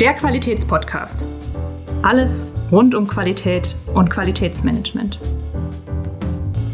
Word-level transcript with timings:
Der 0.00 0.14
Qualitätspodcast. 0.14 1.26
Alles 2.00 2.46
rund 2.72 2.94
um 2.94 3.06
Qualität 3.06 3.76
und 3.92 4.08
Qualitätsmanagement. 4.08 5.20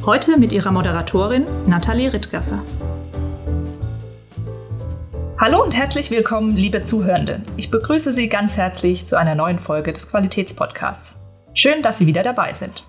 Heute 0.05 0.39
mit 0.39 0.53
ihrer 0.53 0.71
Moderatorin 0.71 1.45
Nathalie 1.67 2.13
Rittgasser. 2.13 2.63
Hallo 5.41 5.61
und 5.61 5.77
herzlich 5.77 6.13
willkommen, 6.13 6.53
liebe 6.53 6.83
Zuhörende. 6.83 7.43
Ich 7.57 7.73
begrüße 7.73 8.13
Sie 8.13 8.29
ganz 8.29 8.57
herzlich 8.57 9.09
zu 9.09 9.19
einer 9.19 9.35
neuen 9.35 9.59
Folge 9.59 9.93
des 9.93 10.09
Qualitätspodcasts. 10.09 11.19
Schön, 11.53 11.83
dass 11.83 11.99
Sie 11.99 12.07
wieder 12.07 12.23
dabei 12.23 12.53
sind. 12.53 12.85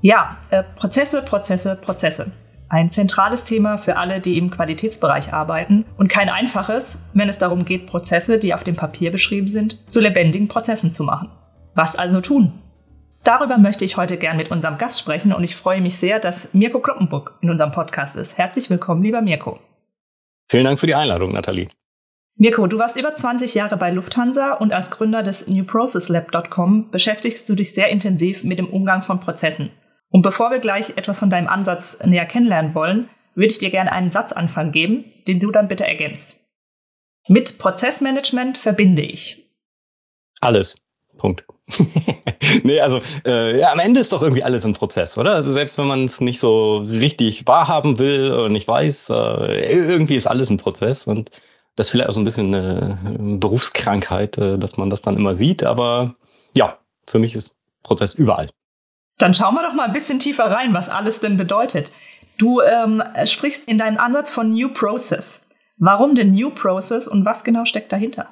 Ja, 0.00 0.36
äh, 0.50 0.62
Prozesse, 0.76 1.22
Prozesse, 1.22 1.74
Prozesse. 1.74 2.30
Ein 2.68 2.90
zentrales 2.90 3.44
Thema 3.44 3.78
für 3.78 3.96
alle, 3.96 4.20
die 4.20 4.38
im 4.38 4.50
Qualitätsbereich 4.50 5.32
arbeiten 5.32 5.84
und 5.98 6.08
kein 6.08 6.28
einfaches, 6.28 7.04
wenn 7.14 7.28
es 7.28 7.38
darum 7.38 7.64
geht, 7.64 7.86
Prozesse, 7.86 8.38
die 8.38 8.54
auf 8.54 8.64
dem 8.64 8.74
Papier 8.74 9.12
beschrieben 9.12 9.46
sind, 9.46 9.88
zu 9.88 10.00
lebendigen 10.00 10.48
Prozessen 10.48 10.90
zu 10.90 11.04
machen. 11.04 11.30
Was 11.74 11.96
also 11.96 12.20
tun? 12.20 12.52
Darüber 13.22 13.58
möchte 13.58 13.84
ich 13.84 13.96
heute 13.96 14.16
gern 14.16 14.36
mit 14.36 14.50
unserem 14.50 14.78
Gast 14.78 14.98
sprechen 14.98 15.32
und 15.32 15.44
ich 15.44 15.54
freue 15.54 15.80
mich 15.80 15.96
sehr, 15.96 16.18
dass 16.18 16.54
Mirko 16.54 16.80
Kloppenburg 16.80 17.34
in 17.40 17.50
unserem 17.50 17.70
Podcast 17.70 18.16
ist. 18.16 18.36
Herzlich 18.36 18.68
willkommen, 18.68 19.02
lieber 19.02 19.20
Mirko. 19.20 19.60
Vielen 20.48 20.64
Dank 20.64 20.80
für 20.80 20.86
die 20.86 20.94
Einladung, 20.94 21.32
Nathalie. 21.32 21.68
Mirko, 22.36 22.66
du 22.66 22.78
warst 22.78 22.96
über 22.96 23.14
20 23.14 23.54
Jahre 23.54 23.76
bei 23.76 23.90
Lufthansa 23.90 24.54
und 24.54 24.72
als 24.72 24.90
Gründer 24.90 25.22
des 25.22 25.48
newprocesslab.com 25.48 26.90
beschäftigst 26.90 27.48
du 27.48 27.54
dich 27.54 27.72
sehr 27.74 27.88
intensiv 27.88 28.44
mit 28.44 28.58
dem 28.58 28.68
Umgang 28.68 29.00
von 29.00 29.20
Prozessen. 29.20 29.70
Und 30.10 30.22
bevor 30.22 30.50
wir 30.50 30.58
gleich 30.58 30.96
etwas 30.96 31.18
von 31.18 31.30
deinem 31.30 31.48
Ansatz 31.48 31.98
näher 32.04 32.26
kennenlernen 32.26 32.74
wollen, 32.74 33.10
würde 33.34 33.52
ich 33.52 33.58
dir 33.58 33.70
gerne 33.70 33.92
einen 33.92 34.10
Satzanfang 34.10 34.72
geben, 34.72 35.04
den 35.28 35.40
du 35.40 35.50
dann 35.50 35.68
bitte 35.68 35.86
ergänzt. 35.86 36.40
Mit 37.28 37.58
Prozessmanagement 37.58 38.56
verbinde 38.56 39.02
ich. 39.02 39.50
Alles. 40.40 40.76
Punkt. 41.18 41.44
nee, 42.62 42.80
also 42.80 43.00
äh, 43.24 43.58
ja, 43.58 43.72
am 43.72 43.80
Ende 43.80 44.00
ist 44.00 44.12
doch 44.12 44.22
irgendwie 44.22 44.44
alles 44.44 44.64
ein 44.64 44.74
Prozess, 44.74 45.18
oder? 45.18 45.32
Also 45.32 45.52
selbst 45.52 45.76
wenn 45.78 45.86
man 45.86 46.04
es 46.04 46.20
nicht 46.20 46.38
so 46.38 46.76
richtig 46.76 47.46
wahrhaben 47.46 47.98
will 47.98 48.32
oder 48.32 48.48
nicht 48.48 48.68
weiß, 48.68 49.08
äh, 49.10 49.72
irgendwie 49.72 50.16
ist 50.16 50.26
alles 50.26 50.50
ein 50.50 50.58
Prozess 50.58 51.06
und 51.06 51.30
das 51.74 51.86
ist 51.86 51.90
vielleicht 51.90 52.08
auch 52.08 52.14
so 52.14 52.20
ein 52.20 52.24
bisschen 52.24 52.54
eine 52.54 53.38
Berufskrankheit, 53.40 54.38
äh, 54.38 54.58
dass 54.58 54.76
man 54.76 54.90
das 54.90 55.02
dann 55.02 55.16
immer 55.16 55.34
sieht, 55.34 55.64
aber 55.64 56.14
ja, 56.56 56.78
für 57.08 57.18
mich 57.18 57.34
ist 57.34 57.54
Prozess 57.82 58.14
überall. 58.14 58.48
Dann 59.18 59.34
schauen 59.34 59.54
wir 59.54 59.62
doch 59.62 59.74
mal 59.74 59.86
ein 59.86 59.92
bisschen 59.92 60.18
tiefer 60.18 60.50
rein, 60.50 60.74
was 60.74 60.88
alles 60.88 61.20
denn 61.20 61.36
bedeutet. 61.36 61.90
Du 62.38 62.60
ähm, 62.60 63.02
sprichst 63.24 63.66
in 63.66 63.78
deinem 63.78 63.98
Ansatz 63.98 64.30
von 64.30 64.50
New 64.50 64.68
Process. 64.68 65.46
Warum 65.78 66.14
denn 66.14 66.32
New 66.32 66.50
Process 66.50 67.06
und 67.08 67.24
was 67.24 67.44
genau 67.44 67.64
steckt 67.64 67.92
dahinter? 67.92 68.28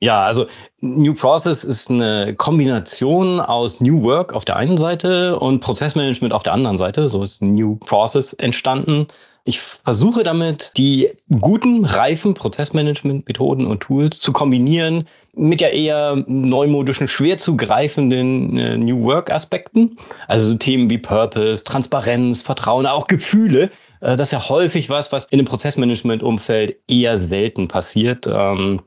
Ja, 0.00 0.22
also 0.22 0.46
New 0.80 1.14
Process 1.14 1.64
ist 1.64 1.90
eine 1.90 2.34
Kombination 2.36 3.40
aus 3.40 3.80
New 3.80 4.02
Work 4.04 4.32
auf 4.32 4.44
der 4.44 4.54
einen 4.54 4.76
Seite 4.76 5.38
und 5.38 5.60
Prozessmanagement 5.60 6.32
auf 6.32 6.44
der 6.44 6.52
anderen 6.52 6.78
Seite. 6.78 7.08
So 7.08 7.24
ist 7.24 7.42
New 7.42 7.76
Process 7.76 8.32
entstanden. 8.34 9.06
Ich 9.44 9.60
versuche 9.60 10.22
damit, 10.24 10.72
die 10.76 11.10
guten, 11.40 11.84
reifen 11.84 12.34
Prozessmanagement-Methoden 12.34 13.66
und 13.66 13.80
Tools 13.80 14.20
zu 14.20 14.32
kombinieren 14.32 15.06
mit 15.34 15.60
ja 15.60 15.68
eher 15.68 16.24
neumodischen, 16.26 17.08
schwer 17.08 17.38
zu 17.38 17.56
greifenden 17.56 18.58
äh, 18.58 18.76
New 18.76 19.04
Work-Aspekten. 19.04 19.96
Also 20.26 20.48
so 20.48 20.54
Themen 20.54 20.90
wie 20.90 20.98
Purpose, 20.98 21.64
Transparenz, 21.64 22.42
Vertrauen, 22.42 22.86
auch 22.86 23.06
Gefühle. 23.06 23.70
Äh, 24.00 24.16
das 24.16 24.28
ist 24.28 24.32
ja 24.32 24.48
häufig 24.48 24.90
was, 24.90 25.12
was 25.12 25.26
in 25.26 25.38
dem 25.38 25.46
Prozessmanagement-Umfeld 25.46 26.76
eher 26.88 27.16
selten 27.16 27.68
passiert. 27.68 28.26
Ähm, 28.26 28.80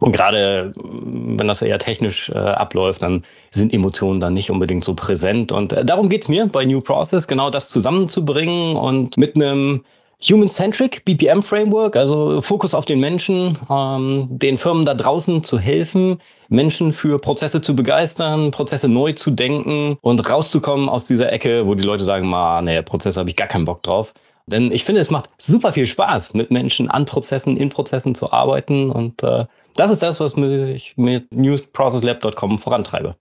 und 0.00 0.12
gerade 0.12 0.72
wenn 0.76 1.48
das 1.48 1.60
eher 1.60 1.78
technisch 1.78 2.30
äh, 2.30 2.38
abläuft, 2.38 3.02
dann 3.02 3.24
sind 3.50 3.74
Emotionen 3.74 4.20
dann 4.20 4.34
nicht 4.34 4.50
unbedingt 4.50 4.84
so 4.84 4.94
präsent. 4.94 5.50
Und 5.50 5.72
äh, 5.72 5.84
darum 5.84 6.08
geht's 6.08 6.28
mir 6.28 6.46
bei 6.46 6.64
New 6.64 6.80
Process, 6.80 7.26
genau 7.26 7.50
das 7.50 7.68
zusammenzubringen 7.68 8.76
und 8.76 9.16
mit 9.16 9.36
einem 9.36 9.84
Human-Centric 10.20 11.04
BPM-Framework, 11.04 11.94
also 11.94 12.40
Fokus 12.40 12.74
auf 12.74 12.84
den 12.84 12.98
Menschen, 12.98 13.56
ähm, 13.70 14.26
den 14.30 14.58
Firmen 14.58 14.84
da 14.84 14.94
draußen 14.94 15.44
zu 15.44 15.58
helfen, 15.58 16.18
Menschen 16.48 16.92
für 16.92 17.18
Prozesse 17.20 17.60
zu 17.60 17.76
begeistern, 17.76 18.50
Prozesse 18.50 18.88
neu 18.88 19.12
zu 19.12 19.30
denken 19.30 19.96
und 20.00 20.28
rauszukommen 20.28 20.88
aus 20.88 21.06
dieser 21.06 21.32
Ecke, 21.32 21.66
wo 21.66 21.74
die 21.76 21.84
Leute 21.84 22.02
sagen, 22.02 22.28
ma, 22.28 22.60
nee, 22.60 22.82
Prozesse 22.82 23.20
habe 23.20 23.30
ich 23.30 23.36
gar 23.36 23.46
keinen 23.46 23.64
Bock 23.64 23.82
drauf. 23.84 24.12
Denn 24.46 24.72
ich 24.72 24.82
finde, 24.82 25.00
es 25.00 25.10
macht 25.10 25.30
super 25.38 25.72
viel 25.72 25.86
Spaß, 25.86 26.34
mit 26.34 26.50
Menschen 26.50 26.90
an 26.90 27.04
Prozessen, 27.04 27.56
in 27.56 27.68
Prozessen 27.68 28.14
zu 28.14 28.32
arbeiten. 28.32 28.90
Und 28.90 29.22
äh, 29.22 29.44
das 29.76 29.90
ist 29.90 30.02
das, 30.02 30.20
was 30.20 30.36
ich 30.36 30.96
mit 30.96 31.30
newsprocesslab.com 31.32 32.58
vorantreibe. 32.58 33.14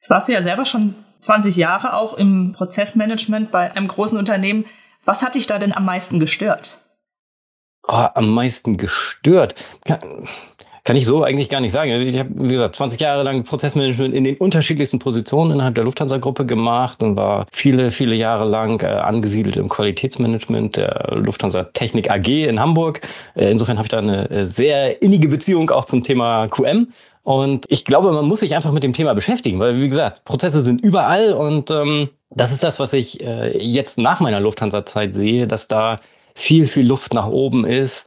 Jetzt 0.00 0.10
warst 0.10 0.28
du 0.28 0.32
ja 0.32 0.42
selber 0.42 0.64
schon 0.64 0.94
20 1.18 1.56
Jahre 1.56 1.94
auch 1.94 2.14
im 2.14 2.52
Prozessmanagement 2.52 3.50
bei 3.50 3.72
einem 3.72 3.88
großen 3.88 4.16
Unternehmen. 4.16 4.64
Was 5.04 5.22
hat 5.22 5.34
dich 5.34 5.46
da 5.46 5.58
denn 5.58 5.72
am 5.72 5.84
meisten 5.84 6.20
gestört? 6.20 6.78
Oh, 7.88 8.06
am 8.14 8.30
meisten 8.30 8.76
gestört? 8.76 9.54
Kann, 9.84 10.96
ich 10.96 11.06
so 11.06 11.22
eigentlich 11.22 11.48
gar 11.48 11.60
nicht 11.60 11.72
sagen. 11.72 11.90
Ich 12.02 12.18
habe, 12.18 12.30
wie 12.34 12.48
gesagt, 12.48 12.74
20 12.74 13.00
Jahre 13.00 13.22
lang 13.22 13.44
Prozessmanagement 13.44 14.14
in 14.14 14.24
den 14.24 14.36
unterschiedlichsten 14.36 14.98
Positionen 14.98 15.52
innerhalb 15.52 15.74
der 15.76 15.84
Lufthansa-Gruppe 15.84 16.46
gemacht 16.46 17.02
und 17.02 17.16
war 17.16 17.46
viele, 17.52 17.90
viele 17.90 18.14
Jahre 18.14 18.44
lang 18.44 18.82
äh, 18.82 18.86
angesiedelt 18.86 19.56
im 19.56 19.68
Qualitätsmanagement 19.68 20.76
der 20.76 21.20
Lufthansa 21.24 21.64
Technik 21.64 22.10
AG 22.10 22.26
in 22.26 22.60
Hamburg. 22.60 23.00
Äh, 23.34 23.50
insofern 23.50 23.78
habe 23.78 23.86
ich 23.86 23.90
da 23.90 23.98
eine 23.98 24.28
äh, 24.30 24.44
sehr 24.44 25.00
innige 25.02 25.28
Beziehung 25.28 25.70
auch 25.70 25.84
zum 25.84 26.02
Thema 26.02 26.48
QM. 26.48 26.88
Und 27.22 27.66
ich 27.68 27.84
glaube, 27.84 28.12
man 28.12 28.26
muss 28.26 28.40
sich 28.40 28.54
einfach 28.56 28.72
mit 28.72 28.82
dem 28.82 28.92
Thema 28.92 29.14
beschäftigen, 29.14 29.58
weil, 29.58 29.80
wie 29.80 29.88
gesagt, 29.88 30.24
Prozesse 30.24 30.62
sind 30.62 30.80
überall 30.82 31.32
und 31.32 31.70
ähm, 31.70 32.08
das 32.30 32.52
ist 32.52 32.62
das, 32.62 32.78
was 32.78 32.92
ich 32.92 33.20
äh, 33.20 33.58
jetzt 33.58 33.98
nach 33.98 34.20
meiner 34.20 34.40
Lufthansa-Zeit 34.40 35.12
sehe, 35.12 35.46
dass 35.46 35.68
da 35.68 36.00
viel, 36.34 36.66
viel 36.66 36.86
Luft 36.86 37.12
nach 37.12 37.26
oben 37.26 37.66
ist. 37.66 38.06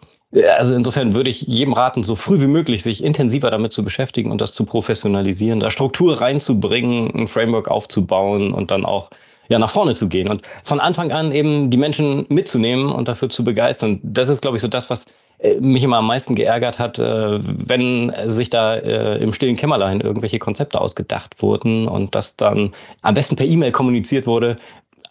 Also 0.58 0.74
insofern 0.74 1.14
würde 1.14 1.30
ich 1.30 1.42
jedem 1.42 1.74
raten, 1.74 2.04
so 2.04 2.16
früh 2.16 2.40
wie 2.42 2.48
möglich 2.48 2.82
sich 2.82 3.04
intensiver 3.04 3.52
damit 3.52 3.72
zu 3.72 3.84
beschäftigen 3.84 4.32
und 4.32 4.42
das 4.42 4.54
zu 4.54 4.66
professionalisieren, 4.66 5.60
da 5.60 5.70
Struktur 5.70 6.20
reinzubringen, 6.20 7.14
ein 7.14 7.28
Framework 7.28 7.68
aufzubauen 7.68 8.54
und 8.54 8.72
dann 8.72 8.86
auch 8.86 9.10
ja, 9.50 9.60
nach 9.60 9.70
vorne 9.70 9.94
zu 9.94 10.08
gehen 10.08 10.30
und 10.30 10.42
von 10.64 10.80
Anfang 10.80 11.12
an 11.12 11.32
eben 11.32 11.70
die 11.70 11.78
Menschen 11.78 12.26
mitzunehmen 12.30 12.92
und 12.92 13.08
dafür 13.08 13.30
zu 13.30 13.44
begeistern. 13.44 14.00
Das 14.04 14.30
ist, 14.30 14.42
glaube 14.42 14.58
ich, 14.58 14.62
so 14.62 14.68
das, 14.68 14.90
was 14.90 15.06
äh, 15.40 15.60
mich 15.60 15.84
immer 15.84 15.98
am 15.98 16.08
meisten 16.08 16.36
geärgert 16.36 16.80
hat, 16.80 17.00
äh, 17.00 17.40
wenn 17.42 18.12
sich 18.26 18.50
da 18.50 18.76
äh, 18.76 19.18
im 19.22 19.34
stillen 19.34 19.58
Kämmerlein 19.58 20.02
irgendwelche 20.02 20.40
Konzepte 20.40 20.80
ausgedacht 20.80 21.42
wurden 21.42 21.88
und 21.88 22.16
das 22.16 22.36
dann 22.36 22.74
am 23.02 23.14
besten 23.14 23.36
per 23.36 23.46
E-Mail 23.46 23.72
kommuniziert 23.72 24.26
wurde. 24.26 24.58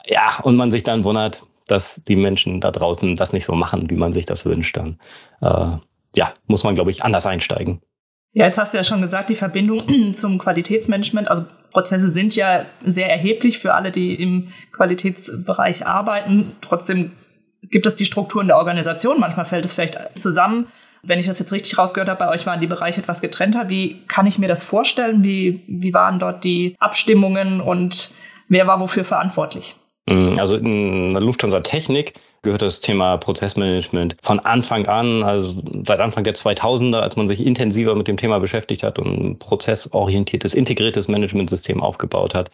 Ja, 0.06 0.40
und 0.42 0.56
man 0.56 0.72
sich 0.72 0.82
dann 0.82 1.04
wundert, 1.04 1.46
dass 1.68 2.00
die 2.08 2.16
Menschen 2.16 2.60
da 2.60 2.70
draußen 2.70 3.16
das 3.16 3.32
nicht 3.32 3.44
so 3.44 3.54
machen, 3.54 3.88
wie 3.88 3.96
man 3.96 4.12
sich 4.12 4.26
das 4.26 4.44
wünscht. 4.44 4.76
Dann 4.76 4.98
ja, 6.14 6.32
muss 6.46 6.64
man, 6.64 6.74
glaube 6.74 6.90
ich, 6.90 7.04
anders 7.04 7.24
einsteigen. 7.24 7.80
Ja, 8.32 8.46
jetzt 8.46 8.58
hast 8.58 8.72
du 8.72 8.78
ja 8.78 8.84
schon 8.84 9.02
gesagt, 9.02 9.30
die 9.30 9.34
Verbindung 9.34 9.82
zum 10.14 10.38
Qualitätsmanagement, 10.38 11.28
also 11.28 11.44
Prozesse 11.72 12.10
sind 12.10 12.36
ja 12.36 12.66
sehr 12.84 13.10
erheblich 13.10 13.58
für 13.58 13.74
alle, 13.74 13.90
die 13.90 14.14
im 14.14 14.48
Qualitätsbereich 14.72 15.86
arbeiten. 15.86 16.52
Trotzdem 16.60 17.12
gibt 17.62 17.86
es 17.86 17.96
die 17.96 18.04
Strukturen 18.04 18.46
der 18.46 18.58
Organisation. 18.58 19.18
Manchmal 19.18 19.44
fällt 19.44 19.64
es 19.64 19.74
vielleicht 19.74 19.98
zusammen. 20.18 20.66
Wenn 21.02 21.18
ich 21.18 21.26
das 21.26 21.38
jetzt 21.38 21.52
richtig 21.52 21.78
rausgehört 21.78 22.08
habe, 22.08 22.18
bei 22.24 22.30
euch 22.30 22.46
waren 22.46 22.60
die 22.60 22.66
Bereiche 22.66 23.00
etwas 23.00 23.20
getrennter. 23.20 23.68
Wie 23.68 24.02
kann 24.06 24.26
ich 24.26 24.38
mir 24.38 24.48
das 24.48 24.62
vorstellen? 24.62 25.24
Wie, 25.24 25.62
wie 25.66 25.92
waren 25.92 26.18
dort 26.18 26.44
die 26.44 26.76
Abstimmungen 26.78 27.60
und 27.60 28.12
wer 28.48 28.66
war 28.66 28.78
wofür 28.78 29.04
verantwortlich? 29.04 29.76
Mhm, 30.08 30.38
also 30.38 30.56
in 30.56 31.14
der 31.14 31.22
Lufthansa 31.22 31.60
Technik 31.60 32.14
gehört 32.42 32.62
das 32.62 32.80
Thema 32.80 33.16
Prozessmanagement 33.16 34.16
von 34.20 34.40
Anfang 34.40 34.86
an, 34.86 35.22
also 35.22 35.62
seit 35.86 36.00
Anfang 36.00 36.24
der 36.24 36.34
2000er, 36.34 36.98
als 36.98 37.16
man 37.16 37.28
sich 37.28 37.44
intensiver 37.44 37.94
mit 37.94 38.08
dem 38.08 38.16
Thema 38.16 38.40
beschäftigt 38.40 38.82
hat 38.82 38.98
und 38.98 39.18
ein 39.18 39.38
prozessorientiertes, 39.38 40.54
integriertes 40.54 41.08
Managementsystem 41.08 41.80
aufgebaut 41.80 42.34
hat, 42.34 42.50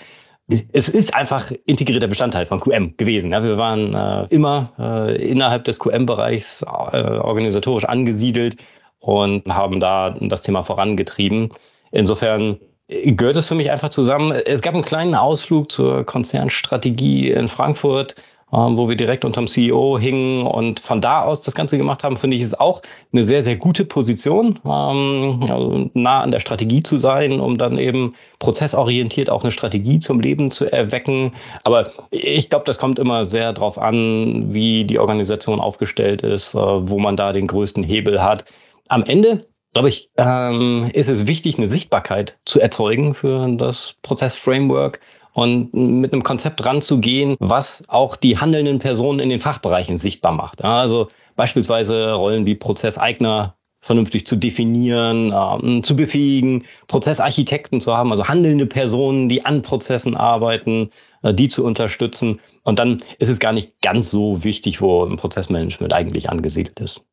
es 0.73 0.88
ist 0.88 1.14
einfach 1.14 1.52
integrierter 1.67 2.08
Bestandteil 2.08 2.46
von 2.46 2.61
QM 2.61 2.96
gewesen. 2.96 3.32
Ja, 3.32 3.43
wir 3.43 3.58
waren 3.58 3.94
äh, 3.94 4.26
immer 4.31 4.73
äh, 4.79 5.31
innerhalb 5.31 5.64
des 5.64 5.79
QM-Bereichs 5.79 6.62
äh, 6.62 6.67
organisatorisch 6.67 7.85
angesiedelt 7.85 8.56
und 9.00 9.46
haben 9.46 9.79
da 9.79 10.14
das 10.19 10.43
Thema 10.43 10.62
vorangetrieben. 10.62 11.50
Insofern 11.90 12.58
gehört 12.88 13.37
es 13.37 13.49
für 13.49 13.55
mich 13.55 13.70
einfach 13.70 13.90
zusammen. 13.90 14.32
Es 14.32 14.62
gab 14.62 14.75
einen 14.75 14.85
kleinen 14.85 15.14
Ausflug 15.14 15.70
zur 15.70 16.05
Konzernstrategie 16.05 17.31
in 17.31 17.49
Frankfurt, 17.49 18.14
wo 18.50 18.89
wir 18.89 18.97
direkt 18.97 19.25
unterm 19.25 19.47
CEO 19.47 19.99
hingen 19.99 20.47
und 20.47 20.81
von 20.81 21.00
da 21.00 21.23
aus 21.23 21.43
das 21.43 21.55
Ganze 21.55 21.77
gemacht 21.77 22.03
haben, 22.03 22.17
finde 22.17 22.37
ich, 22.37 22.43
ist 22.43 22.59
auch 22.59 22.83
eine 23.12 23.23
sehr, 23.23 23.43
sehr 23.43 23.56
gute 23.56 23.85
Position, 23.85 24.59
ähm, 24.65 25.41
also 25.49 25.91
nah 25.95 26.23
an 26.23 26.31
der 26.31 26.41
Strategie 26.41 26.83
zu 26.83 26.99
sein, 26.99 27.41
um 27.41 27.59
dann 27.59 27.79
eben 27.79 28.15
prozessorientiert 28.39 29.31
auch 29.31 29.43
eine 29.43 29.53
Strategie 29.53 29.99
zum 29.99 30.21
Leben 30.21 30.50
zu 30.50 30.71
erwecken. 30.71 31.33
Aber 31.65 31.91
ich 32.11 32.49
glaube, 32.50 32.65
das 32.65 32.79
kommt 32.79 32.99
immer 32.99 33.25
sehr 33.25 33.53
darauf 33.53 33.79
an, 33.79 34.55
wie 34.55 34.85
die 34.85 34.99
Organisation 34.99 35.61
aufgestellt 35.61 36.23
ist, 36.23 36.55
äh, 36.55 36.59
wo 36.59 36.99
man 36.99 37.17
da 37.17 37.33
den 37.33 37.47
größten 37.47 37.83
Hebel 37.83 38.23
hat. 38.23 38.45
Am 38.89 39.03
Ende 39.03 39.47
glaube 39.75 39.91
ich, 39.91 40.11
ähm, 40.17 40.91
ist 40.93 41.09
es 41.09 41.27
wichtig, 41.27 41.59
eine 41.59 41.67
Sichtbarkeit 41.67 42.39
zu 42.45 42.61
erzeugen 42.61 43.15
für 43.15 43.49
das 43.56 43.95
Prozessframework 44.03 44.99
und 45.38 45.73
mit 45.73 46.12
einem 46.12 46.25
Konzept 46.25 46.64
ranzugehen, 46.64 47.37
was 47.38 47.85
auch 47.87 48.17
die 48.17 48.38
handelnden 48.38 48.81
Personen 48.81 49.20
in 49.20 49.29
den 49.29 49.38
Fachbereichen 49.38 49.96
sichtbar 49.96 50.32
macht. 50.32 50.64
Also 50.64 51.08
beispielsweise 51.37 52.12
Rollen 52.12 52.44
wie 52.44 52.56
Prozesseigner 52.56 53.55
vernünftig 53.81 54.26
zu 54.26 54.35
definieren, 54.35 55.32
ähm, 55.32 55.85
zu 55.85 55.94
befähigen, 55.94 56.64
Prozessarchitekten 56.88 57.81
zu 57.81 57.96
haben, 57.96 58.11
also 58.11 58.26
handelnde 58.26 58.67
Personen, 58.67 59.29
die 59.29 59.46
an 59.46 59.62
Prozessen 59.62 60.17
arbeiten, 60.17 60.90
äh, 61.23 61.32
die 61.32 61.46
zu 61.46 61.64
unterstützen. 61.64 62.40
Und 62.64 62.81
dann 62.81 63.05
ist 63.20 63.29
es 63.29 63.38
gar 63.38 63.52
nicht 63.52 63.81
ganz 63.81 64.11
so 64.11 64.43
wichtig, 64.43 64.81
wo 64.81 65.05
ein 65.05 65.14
Prozessmanagement 65.14 65.94
eigentlich 65.94 66.29
angesiedelt 66.29 66.81
ist. 66.81 67.05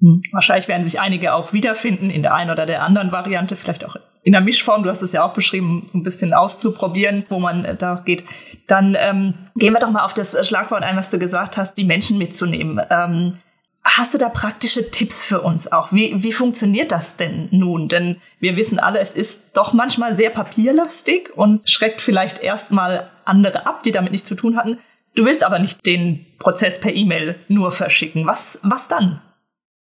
Hm. 0.00 0.22
Wahrscheinlich 0.32 0.68
werden 0.68 0.84
sich 0.84 1.00
einige 1.00 1.34
auch 1.34 1.52
wiederfinden 1.52 2.08
in 2.08 2.22
der 2.22 2.32
einen 2.32 2.50
oder 2.50 2.64
der 2.64 2.82
anderen 2.82 3.12
Variante, 3.12 3.56
vielleicht 3.56 3.84
auch 3.84 3.96
in 4.22 4.32
der 4.32 4.40
Mischform. 4.40 4.82
Du 4.82 4.90
hast 4.90 5.02
es 5.02 5.12
ja 5.12 5.24
auch 5.24 5.32
beschrieben, 5.32 5.86
so 5.86 5.98
ein 5.98 6.02
bisschen 6.02 6.32
auszuprobieren, 6.34 7.24
wo 7.28 7.38
man 7.38 7.64
äh, 7.64 7.76
da 7.76 8.02
geht. 8.04 8.24
Dann 8.66 8.96
ähm, 8.98 9.34
gehen 9.56 9.72
wir 9.72 9.80
doch 9.80 9.90
mal 9.90 10.04
auf 10.04 10.14
das 10.14 10.46
Schlagwort 10.46 10.82
ein, 10.82 10.96
was 10.96 11.10
du 11.10 11.18
gesagt 11.18 11.56
hast, 11.56 11.74
die 11.74 11.84
Menschen 11.84 12.18
mitzunehmen. 12.18 12.80
Ähm, 12.90 13.38
Hast 13.96 14.12
du 14.12 14.18
da 14.18 14.28
praktische 14.28 14.90
Tipps 14.90 15.24
für 15.24 15.40
uns 15.40 15.72
auch? 15.72 15.92
Wie, 15.92 16.22
wie 16.22 16.32
funktioniert 16.32 16.92
das 16.92 17.16
denn 17.16 17.48
nun? 17.52 17.88
Denn 17.88 18.16
wir 18.38 18.56
wissen 18.56 18.78
alle, 18.78 18.98
es 18.98 19.14
ist 19.14 19.56
doch 19.56 19.72
manchmal 19.72 20.14
sehr 20.14 20.28
papierlastig 20.28 21.30
und 21.34 21.66
schreckt 21.68 22.02
vielleicht 22.02 22.42
erstmal 22.42 23.08
andere 23.24 23.66
ab, 23.66 23.82
die 23.84 23.90
damit 23.90 24.12
nichts 24.12 24.28
zu 24.28 24.34
tun 24.34 24.56
hatten. 24.56 24.78
Du 25.14 25.24
willst 25.24 25.42
aber 25.42 25.58
nicht 25.58 25.86
den 25.86 26.26
Prozess 26.38 26.80
per 26.80 26.92
E-Mail 26.92 27.36
nur 27.48 27.70
verschicken. 27.70 28.26
Was, 28.26 28.58
was 28.62 28.88
dann? 28.88 29.22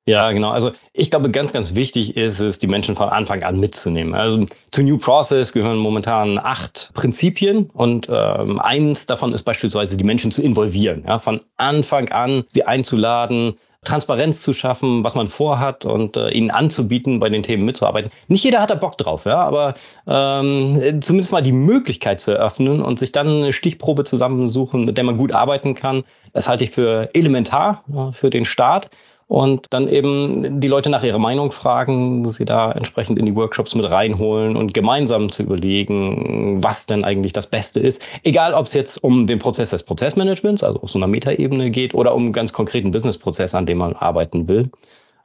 Ja, 0.07 0.31
genau. 0.31 0.49
Also 0.49 0.71
ich 0.93 1.11
glaube, 1.11 1.29
ganz, 1.29 1.53
ganz 1.53 1.75
wichtig 1.75 2.17
ist 2.17 2.39
es, 2.39 2.57
die 2.57 2.67
Menschen 2.67 2.95
von 2.95 3.09
Anfang 3.09 3.43
an 3.43 3.59
mitzunehmen. 3.59 4.15
Also 4.15 4.47
zu 4.71 4.81
New 4.81 4.97
Process 4.97 5.53
gehören 5.53 5.77
momentan 5.77 6.39
acht 6.39 6.91
Prinzipien 6.95 7.69
und 7.71 8.07
ähm, 8.09 8.59
eins 8.59 9.05
davon 9.05 9.31
ist 9.31 9.43
beispielsweise, 9.43 9.97
die 9.97 10.03
Menschen 10.03 10.31
zu 10.31 10.41
involvieren. 10.41 11.03
Ja, 11.05 11.19
von 11.19 11.39
Anfang 11.57 12.09
an 12.09 12.45
sie 12.47 12.63
einzuladen, 12.63 13.57
Transparenz 13.83 14.41
zu 14.41 14.53
schaffen, 14.53 15.03
was 15.03 15.15
man 15.15 15.27
vorhat 15.27 15.85
und 15.85 16.15
äh, 16.15 16.29
ihnen 16.29 16.51
anzubieten, 16.51 17.19
bei 17.19 17.29
den 17.29 17.41
Themen 17.41 17.65
mitzuarbeiten. 17.65 18.11
Nicht 18.27 18.43
jeder 18.43 18.61
hat 18.61 18.69
da 18.69 18.75
Bock 18.75 18.97
drauf, 18.97 19.25
ja, 19.25 19.37
aber 19.37 19.73
ähm, 20.07 21.01
zumindest 21.01 21.31
mal 21.31 21.41
die 21.41 21.51
Möglichkeit 21.51 22.19
zu 22.19 22.31
eröffnen 22.31 22.81
und 22.81 22.99
sich 22.99 23.11
dann 23.11 23.27
eine 23.27 23.53
Stichprobe 23.53 24.03
zusammensuchen, 24.03 24.85
mit 24.85 24.97
der 24.97 25.03
man 25.03 25.17
gut 25.17 25.31
arbeiten 25.31 25.73
kann. 25.73 26.03
Das 26.33 26.47
halte 26.47 26.63
ich 26.63 26.71
für 26.71 27.09
elementar 27.13 27.83
ja, 27.91 28.11
für 28.11 28.29
den 28.29 28.45
Start 28.45 28.89
und 29.31 29.67
dann 29.69 29.87
eben 29.87 30.59
die 30.59 30.67
Leute 30.67 30.89
nach 30.89 31.05
ihrer 31.05 31.17
Meinung 31.17 31.53
fragen, 31.53 32.25
sie 32.25 32.43
da 32.43 32.69
entsprechend 32.73 33.17
in 33.17 33.25
die 33.25 33.33
Workshops 33.33 33.73
mit 33.75 33.89
reinholen 33.89 34.57
und 34.57 34.73
gemeinsam 34.73 35.31
zu 35.31 35.43
überlegen, 35.43 36.61
was 36.61 36.85
denn 36.85 37.05
eigentlich 37.05 37.31
das 37.31 37.47
Beste 37.47 37.79
ist. 37.79 38.05
Egal, 38.25 38.53
ob 38.53 38.65
es 38.65 38.73
jetzt 38.73 39.01
um 39.01 39.27
den 39.27 39.39
Prozess 39.39 39.69
des 39.69 39.83
Prozessmanagements, 39.83 40.63
also 40.63 40.81
auf 40.81 40.89
so 40.89 40.99
einer 40.99 41.07
Metaebene 41.07 41.71
geht, 41.71 41.93
oder 41.93 42.13
um 42.13 42.23
einen 42.23 42.33
ganz 42.33 42.51
konkreten 42.51 42.91
Businessprozess, 42.91 43.55
an 43.55 43.65
dem 43.65 43.77
man 43.77 43.93
arbeiten 43.93 44.49
will. 44.49 44.69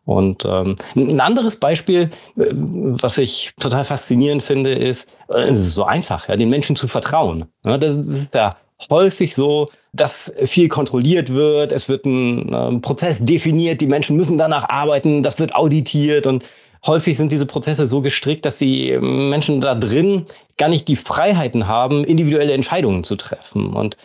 Und 0.05 0.45
ähm, 0.45 0.77
ein 0.95 1.21
anderes 1.21 1.57
Beispiel, 1.57 2.11
äh, 2.37 2.47
was 2.53 3.19
ich 3.19 3.55
total 3.59 3.83
faszinierend 3.83 4.45
finde, 4.45 4.73
ist, 4.73 5.13
äh, 5.31 5.49
es 5.49 5.59
ist 5.59 5.75
so 5.75 5.83
einfach, 5.83 6.29
ja, 6.29 6.37
den 6.37 6.49
Menschen 6.49 6.77
zu 6.77 6.87
vertrauen. 6.87 7.47
Ja, 7.65 7.77
das 7.77 7.97
ist 7.97 8.29
ja 8.33 8.55
häufig 8.89 9.35
so, 9.35 9.67
dass 9.97 10.33
viel 10.45 10.69
kontrolliert 10.69 11.33
wird. 11.33 11.73
Es 11.73 11.89
wird 11.89 12.05
ein 12.05 12.53
äh, 12.53 12.79
Prozess 12.81 13.25
definiert, 13.25 13.81
die 13.81 13.87
Menschen 13.87 14.17
müssen 14.17 14.39
danach 14.39 14.69
arbeiten, 14.69 15.23
das 15.23 15.39
wird 15.39 15.55
auditiert 15.55 16.27
und 16.27 16.45
häufig 16.87 17.17
sind 17.17 17.33
diese 17.33 17.47
Prozesse 17.47 17.87
so 17.87 18.01
gestrickt, 18.01 18.45
dass 18.45 18.59
die 18.59 18.91
ähm, 18.91 19.31
Menschen 19.31 19.61
da 19.61 19.75
drin 19.75 20.27
gar 20.57 20.69
nicht 20.69 20.89
die 20.89 20.97
Freiheiten 20.97 21.67
haben, 21.67 22.05
individuelle 22.05 22.53
Entscheidungen 22.53 23.05
zu 23.05 23.17
treffen. 23.17 23.75
Und 23.75 23.97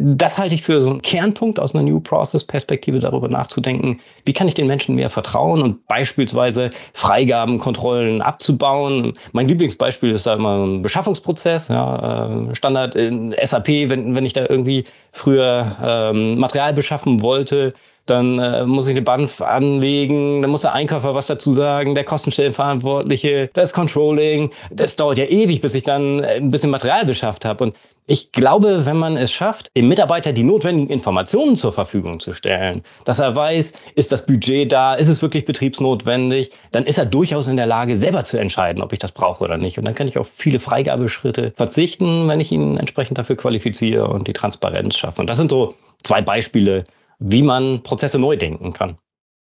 das 0.00 0.38
halte 0.38 0.54
ich 0.54 0.62
für 0.62 0.80
so 0.80 0.90
einen 0.90 1.02
Kernpunkt 1.02 1.58
aus 1.60 1.74
einer 1.74 1.84
New 1.84 2.00
Process-Perspektive, 2.00 2.98
darüber 2.98 3.28
nachzudenken, 3.28 4.00
wie 4.24 4.32
kann 4.32 4.48
ich 4.48 4.54
den 4.54 4.66
Menschen 4.66 4.94
mehr 4.94 5.10
vertrauen 5.10 5.62
und 5.62 5.86
beispielsweise 5.86 6.70
Freigaben, 6.94 7.58
Kontrollen 7.58 8.20
abzubauen. 8.20 9.12
Mein 9.32 9.48
Lieblingsbeispiel 9.48 10.10
ist 10.10 10.26
da 10.26 10.34
immer 10.34 10.64
ein 10.64 10.82
Beschaffungsprozess, 10.82 11.68
ja, 11.68 12.28
äh, 12.28 12.54
Standard 12.54 12.94
in 12.96 13.34
SAP, 13.42 13.68
wenn, 13.68 14.14
wenn 14.14 14.24
ich 14.24 14.32
da 14.32 14.46
irgendwie 14.48 14.84
früher 15.12 15.76
ähm, 15.82 16.38
Material 16.38 16.72
beschaffen 16.72 17.22
wollte, 17.22 17.72
dann 18.10 18.38
äh, 18.38 18.64
muss 18.64 18.86
ich 18.86 18.92
eine 18.92 19.02
Banf 19.02 19.40
anlegen, 19.40 20.42
dann 20.42 20.50
muss 20.50 20.62
der 20.62 20.72
Einkäufer 20.72 21.14
was 21.14 21.26
dazu 21.26 21.52
sagen, 21.52 21.94
der 21.94 22.04
Kostenstellenverantwortliche, 22.04 23.50
das 23.52 23.72
Controlling. 23.72 24.50
Das 24.70 24.96
dauert 24.96 25.18
ja 25.18 25.24
ewig, 25.24 25.60
bis 25.60 25.74
ich 25.74 25.82
dann 25.82 26.20
äh, 26.20 26.36
ein 26.36 26.50
bisschen 26.50 26.70
Material 26.70 27.04
beschafft 27.04 27.44
habe. 27.44 27.64
Und 27.64 27.76
ich 28.10 28.32
glaube, 28.32 28.86
wenn 28.86 28.96
man 28.96 29.18
es 29.18 29.30
schafft, 29.30 29.70
dem 29.76 29.86
Mitarbeiter 29.86 30.32
die 30.32 30.42
notwendigen 30.42 30.88
Informationen 30.88 31.56
zur 31.56 31.72
Verfügung 31.72 32.20
zu 32.20 32.32
stellen, 32.32 32.82
dass 33.04 33.18
er 33.18 33.36
weiß, 33.36 33.74
ist 33.96 34.12
das 34.12 34.24
Budget 34.24 34.72
da, 34.72 34.94
ist 34.94 35.08
es 35.08 35.20
wirklich 35.20 35.44
betriebsnotwendig, 35.44 36.50
dann 36.70 36.84
ist 36.84 36.96
er 36.96 37.04
durchaus 37.04 37.48
in 37.48 37.58
der 37.58 37.66
Lage, 37.66 37.94
selber 37.94 38.24
zu 38.24 38.38
entscheiden, 38.38 38.82
ob 38.82 38.94
ich 38.94 38.98
das 38.98 39.12
brauche 39.12 39.44
oder 39.44 39.58
nicht. 39.58 39.76
Und 39.76 39.84
dann 39.84 39.94
kann 39.94 40.08
ich 40.08 40.16
auf 40.16 40.30
viele 40.34 40.58
Freigabeschritte 40.58 41.52
verzichten, 41.54 42.26
wenn 42.28 42.40
ich 42.40 42.50
ihn 42.50 42.78
entsprechend 42.78 43.18
dafür 43.18 43.36
qualifiziere 43.36 44.08
und 44.08 44.26
die 44.26 44.32
Transparenz 44.32 44.96
schaffe. 44.96 45.20
Und 45.20 45.28
das 45.28 45.36
sind 45.36 45.50
so 45.50 45.74
zwei 46.02 46.22
Beispiele, 46.22 46.84
wie 47.18 47.42
man 47.42 47.82
Prozesse 47.82 48.18
neu 48.18 48.36
denken 48.36 48.72
kann. 48.72 48.98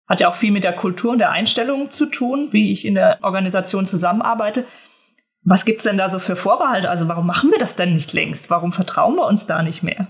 Hat 0.09 0.21
ja 0.21 0.29
auch 0.29 0.35
viel 0.35 0.51
mit 0.51 0.65
der 0.65 0.75
Kultur 0.75 1.13
und 1.13 1.19
der 1.19 1.31
Einstellung 1.31 1.91
zu 1.91 2.07
tun, 2.07 2.49
wie 2.51 2.73
ich 2.73 2.85
in 2.85 2.95
der 2.95 3.19
Organisation 3.23 3.87
zusammenarbeite. 3.87 4.65
Was 5.45 5.65
gibt's 5.65 5.85
denn 5.85 5.97
da 5.97 6.11
so 6.11 6.19
für 6.19 6.37
Vorbehalte? 6.37 6.91
Also 6.91 7.09
warum 7.09 7.27
machen 7.27 7.51
wir 7.51 7.59
das 7.59 7.77
denn 7.77 7.95
nicht 7.95 8.13
längst? 8.13 8.51
Warum 8.51 8.73
vertrauen 8.73 9.17
wir 9.17 9.27
uns 9.27 9.47
da 9.47 9.63
nicht 9.63 9.83
mehr? 9.83 10.09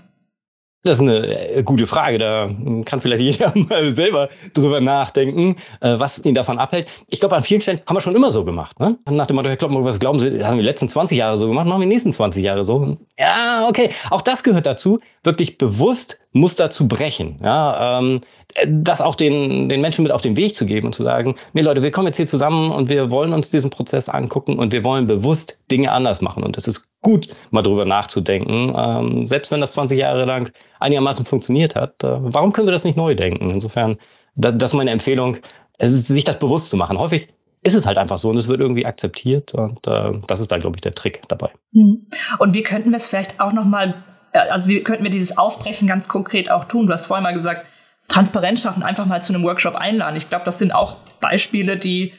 Das 0.85 0.97
ist 0.97 1.01
eine 1.01 1.55
äh, 1.55 1.63
gute 1.63 1.87
Frage. 1.87 2.17
Da 2.17 2.49
kann 2.85 2.99
vielleicht 2.99 3.21
jeder 3.21 3.53
mal 3.55 3.95
selber 3.95 4.29
drüber 4.53 4.81
nachdenken, 4.81 5.55
äh, 5.79 5.97
was 5.97 6.23
ihn 6.25 6.33
davon 6.33 6.59
abhält. 6.59 6.87
Ich 7.09 7.19
glaube, 7.19 7.35
an 7.35 7.43
vielen 7.43 7.61
Stellen 7.61 7.81
haben 7.87 7.95
wir 7.95 8.01
schon 8.01 8.15
immer 8.15 8.31
so 8.31 8.43
gemacht. 8.43 8.79
Ne? 8.79 8.97
Nach 9.09 9.25
dem 9.25 9.37
Motto, 9.37 9.49
ich 9.49 9.57
glaube, 9.57 9.83
was 9.85 9.99
glauben 9.99 10.19
Sie, 10.19 10.43
haben 10.43 10.57
wir 10.57 10.63
die 10.63 10.67
letzten 10.67 10.89
20 10.89 11.17
Jahre 11.17 11.37
so 11.37 11.47
gemacht, 11.47 11.65
machen 11.65 11.79
wir 11.79 11.85
die 11.85 11.93
nächsten 11.93 12.11
20 12.11 12.43
Jahre 12.43 12.63
so. 12.65 12.97
Ja, 13.17 13.65
okay. 13.67 13.89
Auch 14.09 14.21
das 14.21 14.43
gehört 14.43 14.65
dazu, 14.65 14.99
wirklich 15.23 15.57
bewusst 15.57 16.19
Muster 16.33 16.69
zu 16.69 16.87
brechen. 16.87 17.39
Ja, 17.41 17.99
ähm, 17.99 18.21
das 18.67 19.01
auch 19.01 19.15
den, 19.15 19.69
den 19.69 19.81
Menschen 19.81 20.03
mit 20.03 20.11
auf 20.11 20.21
den 20.21 20.37
Weg 20.37 20.55
zu 20.55 20.65
geben 20.65 20.87
und 20.87 20.93
zu 20.93 21.03
sagen, 21.03 21.35
nee 21.53 21.61
Leute, 21.61 21.81
wir 21.81 21.91
kommen 21.91 22.07
jetzt 22.07 22.17
hier 22.17 22.27
zusammen 22.27 22.71
und 22.71 22.89
wir 22.89 23.09
wollen 23.09 23.33
uns 23.33 23.49
diesen 23.49 23.69
Prozess 23.69 24.09
angucken 24.09 24.59
und 24.59 24.71
wir 24.71 24.83
wollen 24.83 25.07
bewusst 25.07 25.57
Dinge 25.71 25.91
anders 25.91 26.21
machen. 26.21 26.43
Und 26.43 26.57
es 26.57 26.67
ist 26.67 26.83
gut, 27.01 27.29
mal 27.51 27.63
drüber 27.63 27.85
nachzudenken, 27.85 28.73
ähm, 28.75 29.25
selbst 29.25 29.51
wenn 29.51 29.61
das 29.61 29.73
20 29.73 29.97
Jahre 29.97 30.25
lang 30.25 30.51
einigermaßen 30.79 31.25
funktioniert 31.25 31.75
hat. 31.75 32.03
Äh, 32.03 32.17
warum 32.19 32.51
können 32.51 32.67
wir 32.67 32.73
das 32.73 32.83
nicht 32.83 32.97
neu 32.97 33.15
denken? 33.15 33.49
Insofern, 33.49 33.97
da, 34.35 34.51
das 34.51 34.71
ist 34.71 34.75
meine 34.75 34.91
Empfehlung, 34.91 35.37
es 35.77 35.91
ist 35.91 36.07
sich 36.07 36.23
das 36.23 36.39
bewusst 36.39 36.69
zu 36.69 36.77
machen. 36.77 36.97
Häufig 36.97 37.29
ist 37.63 37.75
es 37.75 37.85
halt 37.85 37.97
einfach 37.97 38.17
so 38.17 38.29
und 38.29 38.37
es 38.37 38.47
wird 38.47 38.59
irgendwie 38.59 38.85
akzeptiert 38.85 39.53
und 39.53 39.87
äh, 39.87 40.11
das 40.27 40.41
ist 40.41 40.51
da, 40.51 40.57
glaube 40.57 40.77
ich, 40.77 40.81
der 40.81 40.93
Trick 40.93 41.21
dabei. 41.29 41.49
Hm. 41.73 42.07
Und 42.39 42.53
wie 42.53 42.63
könnten 42.63 42.91
wir 42.91 42.97
es 42.97 43.07
vielleicht 43.07 43.39
auch 43.39 43.53
nochmal, 43.53 44.03
also 44.33 44.67
wie 44.67 44.83
könnten 44.83 45.03
wir 45.03 45.11
dieses 45.11 45.37
Aufbrechen 45.37 45.87
ganz 45.87 46.07
konkret 46.07 46.49
auch 46.49 46.65
tun? 46.65 46.87
Du 46.87 46.93
hast 46.93 47.05
vorhin 47.05 47.23
mal 47.23 47.33
gesagt, 47.33 47.65
Transparenz 48.07 48.61
schaffen, 48.61 48.83
einfach 48.83 49.05
mal 49.05 49.21
zu 49.21 49.33
einem 49.33 49.43
Workshop 49.43 49.75
einladen. 49.75 50.15
Ich 50.15 50.29
glaube, 50.29 50.45
das 50.45 50.59
sind 50.59 50.73
auch 50.73 50.97
Beispiele, 51.21 51.77
die, 51.77 52.13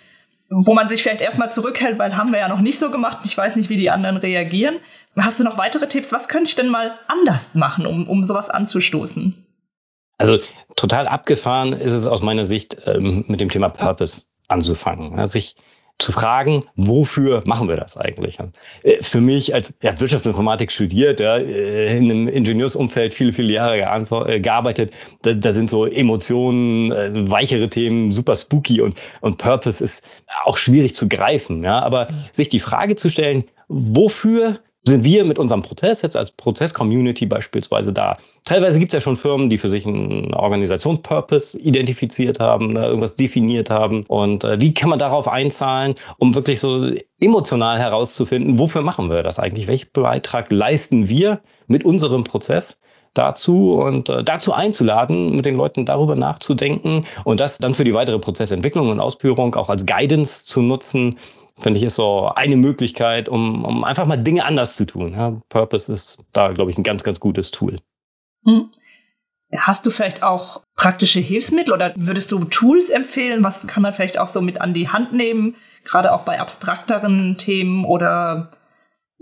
wo 0.48 0.74
man 0.74 0.88
sich 0.88 1.02
vielleicht 1.02 1.20
erstmal 1.20 1.50
zurückhält, 1.50 1.98
weil 1.98 2.16
haben 2.16 2.32
wir 2.32 2.38
ja 2.38 2.48
noch 2.48 2.60
nicht 2.60 2.78
so 2.78 2.90
gemacht. 2.90 3.18
Ich 3.24 3.36
weiß 3.36 3.56
nicht, 3.56 3.68
wie 3.68 3.76
die 3.76 3.90
anderen 3.90 4.16
reagieren. 4.16 4.76
Hast 5.16 5.40
du 5.40 5.44
noch 5.44 5.58
weitere 5.58 5.86
Tipps? 5.86 6.12
Was 6.12 6.28
könnte 6.28 6.48
ich 6.48 6.56
denn 6.56 6.68
mal 6.68 6.94
anders 7.06 7.54
machen, 7.54 7.86
um, 7.86 8.08
um 8.08 8.24
sowas 8.24 8.48
anzustoßen? 8.48 9.34
Also 10.18 10.38
total 10.76 11.06
abgefahren 11.06 11.72
ist 11.72 11.92
es 11.92 12.06
aus 12.06 12.22
meiner 12.22 12.46
Sicht, 12.46 12.76
ähm, 12.86 13.24
mit 13.26 13.40
dem 13.40 13.50
Thema 13.50 13.68
Purpose 13.68 14.22
anzufangen. 14.48 15.18
Also 15.18 15.38
ich 15.38 15.56
zu 15.98 16.12
fragen, 16.12 16.64
wofür 16.76 17.42
machen 17.46 17.68
wir 17.68 17.76
das 17.76 17.96
eigentlich? 17.96 18.38
Äh, 18.82 19.02
für 19.02 19.20
mich 19.20 19.54
als 19.54 19.72
ja, 19.82 19.98
Wirtschaftsinformatik 19.98 20.72
studiert, 20.72 21.20
ja, 21.20 21.36
äh, 21.36 21.96
in 21.96 22.10
einem 22.10 22.28
Ingenieursumfeld 22.28 23.14
viele, 23.14 23.32
viele 23.32 23.52
Jahre 23.52 23.78
äh, 24.28 24.40
gearbeitet, 24.40 24.92
da, 25.22 25.34
da 25.34 25.52
sind 25.52 25.70
so 25.70 25.86
Emotionen, 25.86 26.90
weichere 27.30 27.68
Themen 27.68 28.10
super 28.10 28.34
spooky 28.34 28.80
und, 28.80 29.00
und 29.20 29.38
Purpose 29.38 29.82
ist 29.82 30.02
auch 30.44 30.56
schwierig 30.56 30.94
zu 30.94 31.08
greifen. 31.08 31.62
Ja? 31.62 31.80
Aber 31.80 32.08
sich 32.32 32.48
die 32.48 32.60
Frage 32.60 32.96
zu 32.96 33.08
stellen, 33.08 33.44
wofür 33.68 34.58
sind 34.86 35.02
wir 35.02 35.24
mit 35.24 35.38
unserem 35.38 35.62
Prozess 35.62 36.02
jetzt 36.02 36.16
als 36.16 36.30
Prozess-Community 36.30 37.26
beispielsweise 37.26 37.92
da. 37.92 38.16
Teilweise 38.44 38.78
gibt 38.78 38.92
es 38.92 38.98
ja 38.98 39.00
schon 39.00 39.16
Firmen, 39.16 39.48
die 39.48 39.56
für 39.56 39.70
sich 39.70 39.86
einen 39.86 40.34
Organisationspurpose 40.34 41.58
identifiziert 41.58 42.38
haben, 42.38 42.76
irgendwas 42.76 43.16
definiert 43.16 43.70
haben. 43.70 44.04
Und 44.04 44.44
äh, 44.44 44.60
wie 44.60 44.74
kann 44.74 44.90
man 44.90 44.98
darauf 44.98 45.26
einzahlen, 45.26 45.94
um 46.18 46.34
wirklich 46.34 46.60
so 46.60 46.90
emotional 47.20 47.78
herauszufinden, 47.78 48.58
wofür 48.58 48.82
machen 48.82 49.08
wir 49.08 49.22
das 49.22 49.38
eigentlich? 49.38 49.68
Welchen 49.68 49.88
Beitrag 49.92 50.52
leisten 50.52 51.08
wir 51.08 51.40
mit 51.66 51.84
unserem 51.84 52.24
Prozess 52.24 52.78
dazu 53.14 53.72
und 53.72 54.08
äh, 54.08 54.22
dazu 54.22 54.52
einzuladen, 54.52 55.34
mit 55.34 55.46
den 55.46 55.56
Leuten 55.56 55.86
darüber 55.86 56.16
nachzudenken 56.16 57.06
und 57.24 57.40
das 57.40 57.58
dann 57.58 57.72
für 57.72 57.84
die 57.84 57.94
weitere 57.94 58.18
Prozessentwicklung 58.18 58.90
und 58.90 59.00
Ausführung 59.00 59.54
auch 59.54 59.70
als 59.70 59.86
Guidance 59.86 60.44
zu 60.44 60.60
nutzen, 60.60 61.16
finde 61.56 61.78
ich, 61.78 61.84
ist 61.84 61.96
so 61.96 62.30
eine 62.34 62.56
Möglichkeit, 62.56 63.28
um, 63.28 63.64
um 63.64 63.84
einfach 63.84 64.06
mal 64.06 64.16
Dinge 64.16 64.44
anders 64.44 64.76
zu 64.76 64.86
tun. 64.86 65.12
Ja, 65.12 65.40
Purpose 65.48 65.92
ist 65.92 66.18
da, 66.32 66.52
glaube 66.52 66.70
ich, 66.70 66.78
ein 66.78 66.82
ganz, 66.82 67.04
ganz 67.04 67.20
gutes 67.20 67.50
Tool. 67.50 67.78
Hm. 68.44 68.70
Hast 69.56 69.86
du 69.86 69.90
vielleicht 69.90 70.22
auch 70.22 70.62
praktische 70.74 71.20
Hilfsmittel 71.20 71.72
oder 71.72 71.94
würdest 71.96 72.32
du 72.32 72.44
Tools 72.44 72.90
empfehlen? 72.90 73.44
Was 73.44 73.66
kann 73.66 73.82
man 73.82 73.92
vielleicht 73.92 74.18
auch 74.18 74.26
so 74.26 74.40
mit 74.40 74.60
an 74.60 74.74
die 74.74 74.88
Hand 74.88 75.12
nehmen, 75.12 75.54
gerade 75.84 76.12
auch 76.12 76.24
bei 76.24 76.40
abstrakteren 76.40 77.36
Themen 77.36 77.84
oder 77.84 78.50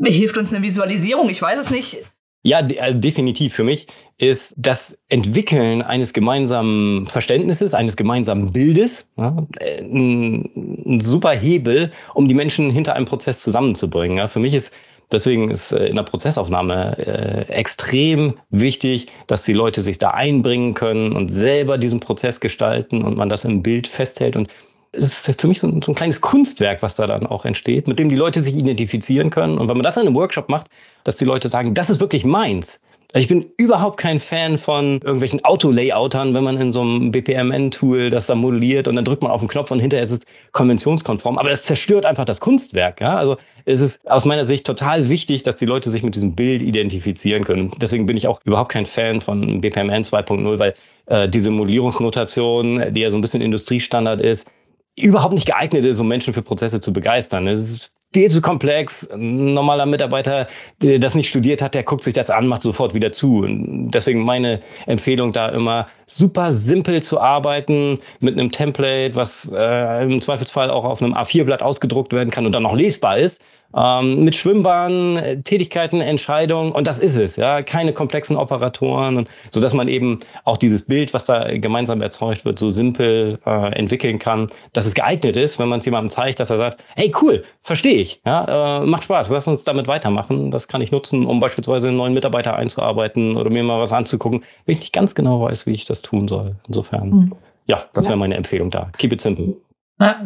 hilft 0.02 0.38
uns 0.38 0.52
eine 0.52 0.62
Visualisierung? 0.62 1.28
Ich 1.28 1.42
weiß 1.42 1.58
es 1.58 1.70
nicht. 1.70 2.04
Ja, 2.44 2.60
also 2.80 2.98
definitiv. 2.98 3.54
Für 3.54 3.62
mich 3.62 3.86
ist 4.18 4.54
das 4.56 4.98
Entwickeln 5.08 5.80
eines 5.80 6.12
gemeinsamen 6.12 7.06
Verständnisses, 7.06 7.72
eines 7.72 7.96
gemeinsamen 7.96 8.52
Bildes 8.52 9.06
ja, 9.16 9.36
ein, 9.60 10.50
ein, 10.86 11.00
super 11.00 11.30
Hebel, 11.30 11.92
um 12.14 12.26
die 12.26 12.34
Menschen 12.34 12.70
hinter 12.70 12.94
einem 12.94 13.06
Prozess 13.06 13.40
zusammenzubringen. 13.40 14.18
Ja, 14.18 14.26
für 14.26 14.40
mich 14.40 14.54
ist 14.54 14.72
deswegen 15.12 15.50
ist 15.50 15.72
äh, 15.72 15.86
in 15.86 15.96
der 15.96 16.02
Prozessaufnahme 16.02 16.98
äh, 16.98 17.52
extrem 17.52 18.34
wichtig, 18.50 19.06
dass 19.28 19.44
die 19.44 19.52
Leute 19.52 19.82
sich 19.82 19.98
da 19.98 20.08
einbringen 20.08 20.74
können 20.74 21.12
und 21.12 21.28
selber 21.28 21.78
diesen 21.78 22.00
Prozess 22.00 22.40
gestalten 22.40 23.02
und 23.02 23.16
man 23.16 23.28
das 23.28 23.44
im 23.44 23.62
Bild 23.62 23.86
festhält 23.86 24.34
und 24.34 24.48
es 24.92 25.28
ist 25.28 25.40
für 25.40 25.48
mich 25.48 25.60
so 25.60 25.66
ein, 25.66 25.80
so 25.80 25.92
ein, 25.92 25.94
kleines 25.94 26.20
Kunstwerk, 26.20 26.82
was 26.82 26.96
da 26.96 27.06
dann 27.06 27.26
auch 27.26 27.44
entsteht, 27.44 27.88
mit 27.88 27.98
dem 27.98 28.08
die 28.08 28.16
Leute 28.16 28.42
sich 28.42 28.54
identifizieren 28.54 29.30
können. 29.30 29.58
Und 29.58 29.68
wenn 29.68 29.76
man 29.76 29.82
das 29.82 29.96
in 29.96 30.06
einem 30.06 30.14
Workshop 30.14 30.48
macht, 30.48 30.66
dass 31.04 31.16
die 31.16 31.24
Leute 31.24 31.48
sagen, 31.48 31.74
das 31.74 31.90
ist 31.90 32.00
wirklich 32.00 32.24
meins. 32.24 32.80
Ich 33.14 33.28
bin 33.28 33.44
überhaupt 33.58 33.98
kein 33.98 34.18
Fan 34.20 34.56
von 34.56 34.94
irgendwelchen 35.02 35.44
Auto-Layoutern, 35.44 36.32
wenn 36.32 36.44
man 36.44 36.58
in 36.58 36.72
so 36.72 36.80
einem 36.80 37.12
BPMN-Tool 37.12 38.08
das 38.08 38.26
da 38.26 38.34
modelliert 38.34 38.88
und 38.88 38.96
dann 38.96 39.04
drückt 39.04 39.22
man 39.22 39.30
auf 39.30 39.40
den 39.40 39.50
Knopf 39.50 39.70
und 39.70 39.80
hinterher 39.80 40.02
ist 40.02 40.12
es 40.12 40.20
konventionskonform. 40.52 41.36
Aber 41.36 41.50
das 41.50 41.64
zerstört 41.64 42.06
einfach 42.06 42.24
das 42.24 42.40
Kunstwerk. 42.40 43.02
Ja? 43.02 43.16
Also 43.16 43.36
es 43.66 43.82
ist 43.82 44.10
aus 44.10 44.24
meiner 44.24 44.46
Sicht 44.46 44.66
total 44.66 45.10
wichtig, 45.10 45.42
dass 45.42 45.56
die 45.56 45.66
Leute 45.66 45.90
sich 45.90 46.02
mit 46.02 46.14
diesem 46.14 46.34
Bild 46.34 46.62
identifizieren 46.62 47.44
können. 47.44 47.70
Deswegen 47.82 48.06
bin 48.06 48.16
ich 48.16 48.26
auch 48.26 48.40
überhaupt 48.44 48.72
kein 48.72 48.86
Fan 48.86 49.20
von 49.20 49.60
BPMN 49.60 50.04
2.0, 50.04 50.58
weil 50.58 50.72
äh, 51.06 51.28
diese 51.28 51.50
Modellierungsnotation, 51.50 52.94
die 52.94 53.02
ja 53.02 53.10
so 53.10 53.18
ein 53.18 53.20
bisschen 53.20 53.42
Industriestandard 53.42 54.22
ist, 54.22 54.48
überhaupt 54.96 55.34
nicht 55.34 55.46
geeignet 55.46 55.84
ist, 55.84 56.00
um 56.00 56.08
Menschen 56.08 56.34
für 56.34 56.42
Prozesse 56.42 56.80
zu 56.80 56.92
begeistern. 56.92 57.46
Es 57.46 57.70
ist 57.70 57.92
viel 58.12 58.30
zu 58.30 58.40
komplex. 58.40 59.08
Ein 59.10 59.54
normaler 59.54 59.86
Mitarbeiter, 59.86 60.46
der 60.82 60.98
das 60.98 61.14
nicht 61.14 61.28
studiert 61.28 61.62
hat, 61.62 61.74
der 61.74 61.82
guckt 61.82 62.04
sich 62.04 62.14
das 62.14 62.30
an, 62.30 62.46
macht 62.46 62.62
sofort 62.62 62.94
wieder 62.94 63.10
zu. 63.12 63.38
Und 63.38 63.90
deswegen 63.90 64.22
meine 64.22 64.60
Empfehlung 64.86 65.32
da 65.32 65.48
immer, 65.48 65.86
super 66.06 66.52
simpel 66.52 67.02
zu 67.02 67.18
arbeiten 67.18 67.98
mit 68.20 68.38
einem 68.38 68.52
Template, 68.52 69.14
was 69.14 69.50
äh, 69.54 70.04
im 70.04 70.20
Zweifelsfall 70.20 70.70
auch 70.70 70.84
auf 70.84 71.02
einem 71.02 71.14
A4-Blatt 71.14 71.62
ausgedruckt 71.62 72.12
werden 72.12 72.30
kann 72.30 72.44
und 72.44 72.52
dann 72.52 72.64
noch 72.64 72.74
lesbar 72.74 73.16
ist 73.16 73.42
ähm, 73.76 74.24
mit 74.24 74.34
Schwimmbahnen, 74.34 75.44
Tätigkeiten, 75.44 76.00
Entscheidungen 76.00 76.72
und 76.72 76.86
das 76.86 76.98
ist 76.98 77.16
es, 77.16 77.36
ja, 77.36 77.62
keine 77.62 77.92
komplexen 77.92 78.36
Operatoren 78.36 79.16
und 79.16 79.30
so 79.50 79.60
dass 79.60 79.72
man 79.72 79.88
eben 79.88 80.18
auch 80.44 80.56
dieses 80.56 80.82
Bild, 80.82 81.14
was 81.14 81.26
da 81.26 81.56
gemeinsam 81.56 82.02
erzeugt 82.02 82.44
wird, 82.44 82.58
so 82.58 82.70
simpel 82.70 83.38
äh, 83.46 83.72
entwickeln 83.74 84.18
kann, 84.18 84.50
dass 84.72 84.86
es 84.86 84.94
geeignet 84.94 85.36
ist, 85.36 85.58
wenn 85.58 85.68
man 85.68 85.78
es 85.78 85.84
jemandem 85.84 86.10
zeigt, 86.10 86.40
dass 86.40 86.50
er 86.50 86.58
sagt, 86.58 86.82
hey 86.96 87.12
cool, 87.22 87.42
verstehe 87.62 88.00
ich, 88.00 88.20
ja, 88.26 88.80
äh, 88.80 88.86
macht 88.86 89.04
Spaß, 89.04 89.30
lass 89.30 89.46
uns 89.46 89.64
damit 89.64 89.86
weitermachen, 89.86 90.50
das 90.50 90.68
kann 90.68 90.80
ich 90.80 90.92
nutzen, 90.92 91.26
um 91.26 91.40
beispielsweise 91.40 91.88
einen 91.88 91.96
neuen 91.96 92.14
Mitarbeiter 92.14 92.56
einzuarbeiten 92.56 93.36
oder 93.36 93.50
mir 93.50 93.62
mal 93.62 93.80
was 93.80 93.92
anzugucken, 93.92 94.42
wenn 94.66 94.74
ich 94.74 94.80
nicht 94.80 94.92
ganz 94.92 95.14
genau 95.14 95.40
weiß, 95.42 95.66
wie 95.66 95.72
ich 95.72 95.84
das 95.84 96.02
tun 96.02 96.28
soll. 96.28 96.56
Insofern, 96.66 97.10
mhm. 97.10 97.32
ja, 97.66 97.84
das 97.94 98.06
wäre 98.06 98.16
meine 98.16 98.36
Empfehlung 98.36 98.70
da. 98.70 98.90
Keep 98.98 99.12
it 99.12 99.20
simple. 99.20 99.54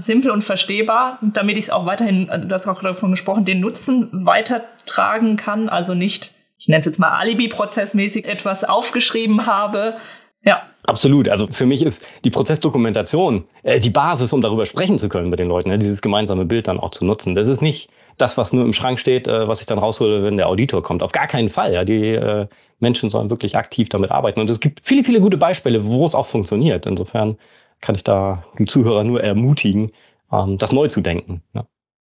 Simpel 0.01 0.31
und 0.31 0.43
verstehbar, 0.43 1.19
damit 1.23 1.59
ich 1.59 1.65
es 1.65 1.71
auch 1.71 1.87
weiterhin, 1.87 2.27
du 2.27 2.51
hast 2.53 2.67
auch 2.67 2.83
davon 2.83 3.11
gesprochen, 3.11 3.45
den 3.45 3.61
Nutzen 3.61 4.09
weitertragen 4.13 5.37
kann. 5.37 5.69
Also 5.69 5.95
nicht, 5.95 6.35
ich 6.59 6.69
nenne 6.69 6.81
es 6.81 6.87
jetzt 6.87 6.99
mal 6.99 7.11
Alibi-prozessmäßig 7.11 8.27
etwas 8.27 8.65
aufgeschrieben 8.65 9.47
habe. 9.47 9.97
Ja. 10.43 10.63
Absolut. 10.85 11.29
Also 11.29 11.49
für 11.49 11.67
mich 11.67 11.83
ist 11.83 12.07
die 12.25 12.31
Prozessdokumentation 12.31 13.45
äh, 13.65 13.81
die 13.81 13.91
Basis, 13.91 14.33
um 14.33 14.41
darüber 14.41 14.65
sprechen 14.67 14.99
zu 14.99 15.09
können 15.09 15.29
mit 15.29 15.41
den 15.41 15.49
Leuten, 15.49 15.69
ne? 15.69 15.79
dieses 15.79 16.01
gemeinsame 16.01 16.45
Bild 16.45 16.69
dann 16.69 16.79
auch 16.79 16.91
zu 16.91 17.05
nutzen. 17.05 17.35
Das 17.35 17.49
ist 17.49 17.61
nicht 17.61 17.91
das, 18.19 18.39
was 18.39 18.53
nur 18.53 18.65
im 18.65 18.73
Schrank 18.73 19.01
steht, 19.01 19.27
äh, 19.27 19.49
was 19.49 19.61
ich 19.61 19.67
dann 19.67 19.79
raushole, 19.79 20.23
wenn 20.23 20.37
der 20.37 20.49
Auditor 20.49 20.83
kommt. 20.83 21.03
Auf 21.03 21.11
gar 21.11 21.27
keinen 21.27 21.49
Fall. 21.49 21.75
Ja. 21.75 21.85
Die 21.85 22.11
äh, 22.13 22.47
Menschen 22.79 23.11
sollen 23.11 23.31
wirklich 23.31 23.57
aktiv 23.57 23.89
damit 23.89 24.13
arbeiten. 24.13 24.41
Und 24.41 24.49
es 24.49 24.61
gibt 24.61 24.81
viele, 24.83 25.03
viele 25.03 25.21
gute 25.21 25.37
Beispiele, 25.37 25.85
wo 25.87 26.05
es 26.05 26.15
auch 26.15 26.27
funktioniert. 26.27 26.87
Insofern 26.87 27.37
kann 27.81 27.95
ich 27.95 28.05
da 28.05 28.45
die 28.59 28.65
Zuhörer 28.65 29.05
nur 29.05 29.23
ermutigen, 29.23 29.93
ähm, 30.33 30.57
das 30.57 30.73
neu 30.73 30.89
zu 30.89 31.01
denken. 31.01 31.43
Ja. 31.55 31.67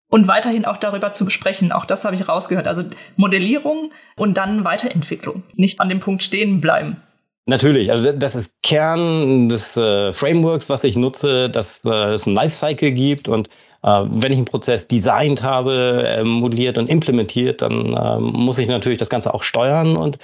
Und 0.09 0.29
weiterhin 0.29 0.65
auch 0.65 0.77
darüber 0.77 1.13
zu 1.13 1.25
besprechen. 1.25 1.73
Auch 1.73 1.85
das 1.85 2.05
habe 2.05 2.15
ich 2.15 2.29
rausgehört. 2.29 2.69
Also 2.69 2.85
Modellierung 3.17 3.91
und 4.17 4.37
dann 4.37 4.65
Weiterentwicklung. 4.65 5.43
Nicht 5.55 5.81
an 5.81 5.89
dem 5.89 6.01
Punkt 6.01 6.23
stehen 6.23 6.61
bleiben. 6.61 7.03
Natürlich, 7.49 7.91
also 7.91 8.11
das 8.11 8.35
ist 8.35 8.55
Kern 8.63 9.49
des 9.49 9.77
äh, 9.77 10.13
Frameworks, 10.13 10.69
was 10.69 10.83
ich 10.83 10.97
nutze, 10.97 11.49
dass 11.49 11.81
äh, 11.85 12.13
es 12.13 12.27
ein 12.27 12.35
Lifecycle 12.35 12.91
gibt 12.91 13.29
und 13.29 13.49
äh, 13.85 14.03
wenn 14.09 14.33
ich 14.33 14.39
einen 14.39 14.47
Prozess 14.47 14.89
designt 14.89 15.45
habe, 15.45 16.03
äh, 16.05 16.25
modelliert 16.25 16.77
und 16.77 16.89
implementiert, 16.89 17.63
dann 17.63 17.93
äh, 17.93 18.19
muss 18.19 18.59
ich 18.59 18.67
natürlich 18.67 18.99
das 18.99 19.09
Ganze 19.09 19.33
auch 19.33 19.45
steuern 19.45 19.97
und 19.97 20.19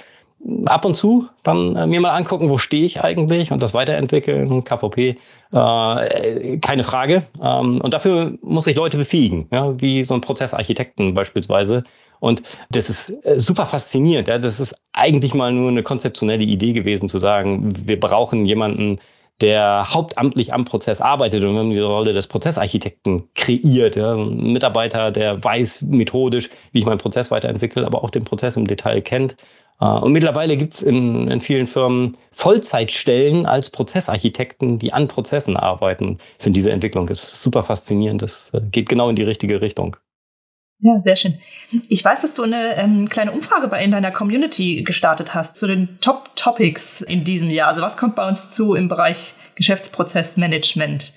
ab 0.65 0.85
und 0.85 0.95
zu 0.95 1.27
dann 1.43 1.75
äh, 1.75 1.87
mir 1.87 2.01
mal 2.01 2.11
angucken, 2.11 2.49
wo 2.49 2.57
stehe 2.57 2.85
ich 2.85 3.01
eigentlich 3.01 3.51
und 3.51 3.61
das 3.61 3.73
weiterentwickeln, 3.73 4.63
KVP, 4.63 5.17
äh, 5.53 6.57
keine 6.57 6.83
Frage. 6.83 7.23
Ähm, 7.41 7.79
und 7.81 7.93
dafür 7.93 8.33
muss 8.41 8.67
ich 8.67 8.75
Leute 8.75 8.97
befähigen, 8.97 9.47
ja, 9.51 9.79
wie 9.79 10.03
so 10.03 10.13
ein 10.13 10.21
Prozessarchitekten 10.21 11.13
beispielsweise. 11.13 11.83
Und 12.19 12.41
das 12.69 12.89
ist 12.89 13.13
äh, 13.25 13.39
super 13.39 13.65
faszinierend. 13.65 14.27
Ja. 14.27 14.37
Das 14.37 14.59
ist 14.59 14.75
eigentlich 14.93 15.33
mal 15.33 15.51
nur 15.51 15.69
eine 15.69 15.83
konzeptionelle 15.83 16.43
Idee 16.43 16.73
gewesen, 16.73 17.09
zu 17.09 17.19
sagen, 17.19 17.69
wir 17.85 17.99
brauchen 17.99 18.45
jemanden, 18.45 18.99
der 19.41 19.87
hauptamtlich 19.93 20.53
am 20.53 20.63
Prozess 20.63 21.01
arbeitet 21.01 21.43
und 21.43 21.53
wir 21.53 21.59
haben 21.59 21.69
die 21.71 21.79
Rolle 21.79 22.13
des 22.13 22.27
Prozessarchitekten 22.27 23.23
kreiert. 23.35 23.95
Ja. 23.95 24.13
Ein 24.13 24.53
Mitarbeiter, 24.53 25.11
der 25.11 25.43
weiß 25.43 25.81
methodisch, 25.81 26.49
wie 26.71 26.79
ich 26.79 26.85
meinen 26.85 26.99
Prozess 26.99 27.31
weiterentwickle, 27.31 27.85
aber 27.85 28.03
auch 28.03 28.09
den 28.09 28.23
Prozess 28.23 28.55
im 28.55 28.65
Detail 28.65 29.01
kennt 29.01 29.33
äh, 29.33 29.37
und 29.79 30.13
mittlerweile 30.13 30.55
gibt 30.55 30.73
es 30.73 30.81
in, 30.81 31.27
in, 31.29 31.41
vielen 31.41 31.67
Firmen 31.67 32.17
Vollzeitstellen 32.31 33.45
als 33.45 33.69
Prozessarchitekten, 33.69 34.79
die 34.79 34.93
an 34.93 35.07
Prozessen 35.07 35.57
arbeiten. 35.57 36.17
Ich 36.37 36.43
finde 36.43 36.57
diese 36.57 36.71
Entwicklung 36.71 37.07
ist 37.09 37.41
super 37.41 37.63
faszinierend. 37.63 38.21
Das 38.21 38.49
äh, 38.53 38.61
geht 38.71 38.87
genau 38.87 39.09
in 39.09 39.15
die 39.15 39.23
richtige 39.23 39.61
Richtung. 39.61 39.97
Ja, 40.79 41.01
sehr 41.03 41.15
schön. 41.15 41.39
Ich 41.87 42.03
weiß, 42.03 42.21
dass 42.23 42.35
du 42.35 42.43
eine 42.43 42.75
ähm, 42.75 43.07
kleine 43.07 43.31
Umfrage 43.31 43.69
bei 43.69 43.83
in 43.83 43.91
deiner 43.91 44.11
Community 44.11 44.83
gestartet 44.83 45.33
hast 45.33 45.55
zu 45.55 45.65
den 45.65 45.97
Top 46.01 46.35
Topics 46.35 47.01
in 47.01 47.23
diesem 47.23 47.49
Jahr. 47.49 47.69
Also 47.69 47.81
was 47.81 47.95
kommt 47.95 48.15
bei 48.15 48.27
uns 48.27 48.51
zu 48.51 48.75
im 48.75 48.89
Bereich 48.89 49.33
Geschäftsprozessmanagement? 49.55 51.13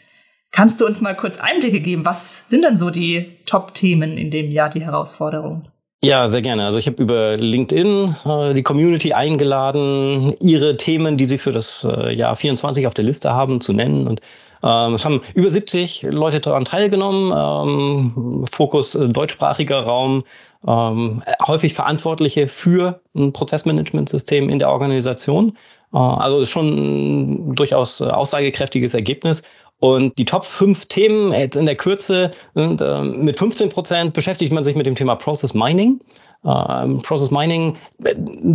Kannst 0.52 0.80
du 0.80 0.86
uns 0.86 1.00
mal 1.00 1.16
kurz 1.16 1.38
Einblicke 1.38 1.80
geben? 1.80 2.06
Was 2.06 2.48
sind 2.48 2.62
denn 2.62 2.76
so 2.76 2.90
die 2.90 3.38
Top-Themen 3.44 4.16
in 4.16 4.30
dem 4.30 4.50
Jahr, 4.50 4.70
die 4.70 4.82
Herausforderungen? 4.82 5.68
Ja, 6.06 6.28
sehr 6.28 6.40
gerne. 6.40 6.64
Also 6.64 6.78
ich 6.78 6.86
habe 6.86 7.02
über 7.02 7.36
LinkedIn 7.36 8.14
äh, 8.24 8.54
die 8.54 8.62
Community 8.62 9.12
eingeladen, 9.12 10.34
ihre 10.38 10.76
Themen, 10.76 11.16
die 11.16 11.24
sie 11.24 11.36
für 11.36 11.50
das 11.50 11.84
äh, 11.84 12.14
Jahr 12.14 12.36
24 12.36 12.86
auf 12.86 12.94
der 12.94 13.04
Liste 13.04 13.32
haben, 13.32 13.60
zu 13.60 13.72
nennen. 13.72 14.06
Und 14.06 14.20
ähm, 14.62 14.94
es 14.94 15.04
haben 15.04 15.20
über 15.34 15.50
70 15.50 16.02
Leute 16.02 16.38
daran 16.38 16.64
teilgenommen. 16.64 17.32
Ähm, 17.36 18.44
Fokus 18.48 18.94
äh, 18.94 19.08
deutschsprachiger 19.08 19.80
Raum, 19.80 20.22
ähm, 20.64 21.24
häufig 21.44 21.74
Verantwortliche 21.74 22.46
für 22.46 23.00
ein 23.16 23.32
Prozessmanagementsystem 23.32 24.48
in 24.48 24.60
der 24.60 24.70
Organisation. 24.70 25.56
Äh, 25.92 25.98
also 25.98 26.38
ist 26.38 26.50
schon 26.50 26.68
ein 26.68 27.54
durchaus 27.56 28.00
äh, 28.00 28.04
aussagekräftiges 28.04 28.94
Ergebnis. 28.94 29.42
Und 29.78 30.16
die 30.16 30.24
Top 30.24 30.44
5 30.44 30.86
Themen 30.86 31.32
jetzt 31.32 31.56
in 31.56 31.66
der 31.66 31.76
Kürze 31.76 32.32
sind, 32.54 32.80
äh, 32.80 33.02
mit 33.02 33.36
15 33.36 33.68
Prozent 33.68 34.14
beschäftigt 34.14 34.52
man 34.52 34.64
sich 34.64 34.74
mit 34.74 34.86
dem 34.86 34.94
Thema 34.94 35.16
Process 35.16 35.52
Mining. 35.52 36.00
Ähm, 36.44 37.02
Process 37.02 37.30
Mining 37.30 37.76
äh, 38.02 38.14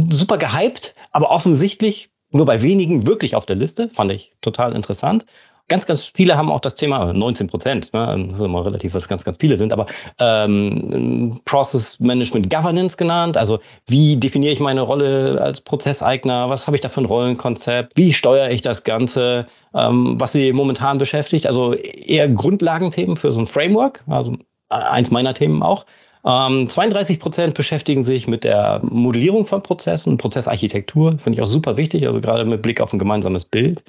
super 0.10 0.38
gehypt, 0.38 0.96
aber 1.12 1.30
offensichtlich 1.30 2.10
nur 2.32 2.46
bei 2.46 2.62
wenigen 2.62 3.06
wirklich 3.06 3.36
auf 3.36 3.46
der 3.46 3.56
Liste. 3.56 3.90
Fand 3.90 4.12
ich 4.12 4.34
total 4.42 4.74
interessant. 4.74 5.26
Ganz, 5.72 5.86
ganz 5.86 6.04
viele 6.04 6.36
haben 6.36 6.52
auch 6.52 6.60
das 6.60 6.76
Thema, 6.76 7.14
19 7.14 7.48
Prozent, 7.48 7.94
ne, 7.94 8.26
das 8.28 8.40
ist 8.40 8.44
immer 8.44 8.66
relativ, 8.66 8.94
was 8.94 9.08
ganz, 9.08 9.24
ganz 9.24 9.38
viele 9.40 9.56
sind, 9.56 9.72
aber 9.72 9.86
ähm, 10.20 11.40
Process 11.46 11.98
Management 12.02 12.50
Governance 12.50 12.98
genannt. 12.98 13.38
Also 13.38 13.58
wie 13.88 14.18
definiere 14.18 14.52
ich 14.52 14.60
meine 14.60 14.82
Rolle 14.82 15.40
als 15.40 15.62
Prozesseigner? 15.62 16.50
Was 16.50 16.68
habe 16.68 16.76
ich 16.76 16.82
da 16.82 16.90
für 16.90 17.00
ein 17.00 17.06
Rollenkonzept? 17.06 17.98
Wie 17.98 18.12
steuere 18.12 18.52
ich 18.52 18.62
das 18.62 18.84
Ganze? 18.84 19.46
Ähm, 19.74 20.20
was 20.20 20.34
sie 20.34 20.52
momentan 20.52 20.98
beschäftigt? 20.98 21.48
Also 21.48 21.74
eher 21.74 22.28
Grundlagenthemen 22.28 23.16
für 23.16 23.32
so 23.32 23.40
ein 23.40 23.46
Framework, 23.46 24.04
also 24.08 24.36
eins 24.68 25.10
meiner 25.10 25.34
Themen 25.34 25.64
auch. 25.64 25.86
Ähm, 26.26 26.68
32 26.68 27.18
Prozent 27.18 27.54
beschäftigen 27.54 28.04
sich 28.04 28.28
mit 28.28 28.44
der 28.44 28.82
Modellierung 28.84 29.46
von 29.46 29.64
Prozessen, 29.64 30.18
Prozessarchitektur, 30.18 31.18
finde 31.18 31.38
ich 31.38 31.42
auch 31.42 31.50
super 31.50 31.78
wichtig, 31.78 32.06
also 32.06 32.20
gerade 32.20 32.44
mit 32.44 32.62
Blick 32.62 32.82
auf 32.82 32.92
ein 32.92 33.00
gemeinsames 33.00 33.46
Bild. 33.46 33.84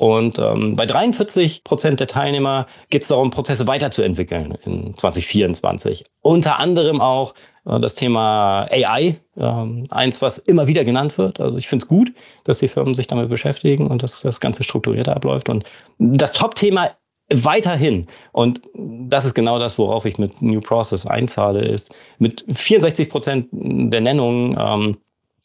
Und 0.00 0.38
ähm, 0.38 0.76
bei 0.76 0.86
43 0.86 1.62
Prozent 1.62 2.00
der 2.00 2.06
Teilnehmer 2.06 2.64
geht 2.88 3.02
es 3.02 3.08
darum, 3.08 3.30
Prozesse 3.30 3.66
weiterzuentwickeln 3.66 4.56
in 4.64 4.96
2024. 4.96 6.06
Unter 6.22 6.58
anderem 6.58 7.02
auch 7.02 7.34
äh, 7.66 7.78
das 7.78 7.96
Thema 7.96 8.66
AI, 8.70 9.20
äh, 9.36 9.52
eins, 9.90 10.22
was 10.22 10.38
immer 10.38 10.66
wieder 10.68 10.86
genannt 10.86 11.18
wird. 11.18 11.38
Also 11.38 11.58
ich 11.58 11.68
finde 11.68 11.84
es 11.84 11.88
gut, 11.88 12.14
dass 12.44 12.60
die 12.60 12.68
Firmen 12.68 12.94
sich 12.94 13.08
damit 13.08 13.28
beschäftigen 13.28 13.88
und 13.88 14.02
dass 14.02 14.22
das 14.22 14.40
Ganze 14.40 14.64
strukturierter 14.64 15.14
abläuft. 15.14 15.50
Und 15.50 15.64
das 15.98 16.32
Top-Thema 16.32 16.92
weiterhin, 17.28 18.06
und 18.32 18.62
das 18.72 19.26
ist 19.26 19.34
genau 19.34 19.58
das, 19.58 19.76
worauf 19.76 20.06
ich 20.06 20.16
mit 20.16 20.40
New 20.40 20.60
Process 20.60 21.04
einzahle, 21.04 21.60
ist 21.60 21.94
mit 22.18 22.42
64 22.50 23.10
Prozent 23.10 23.48
der 23.52 24.00
Nennungen 24.00 24.56
ähm, 24.58 24.96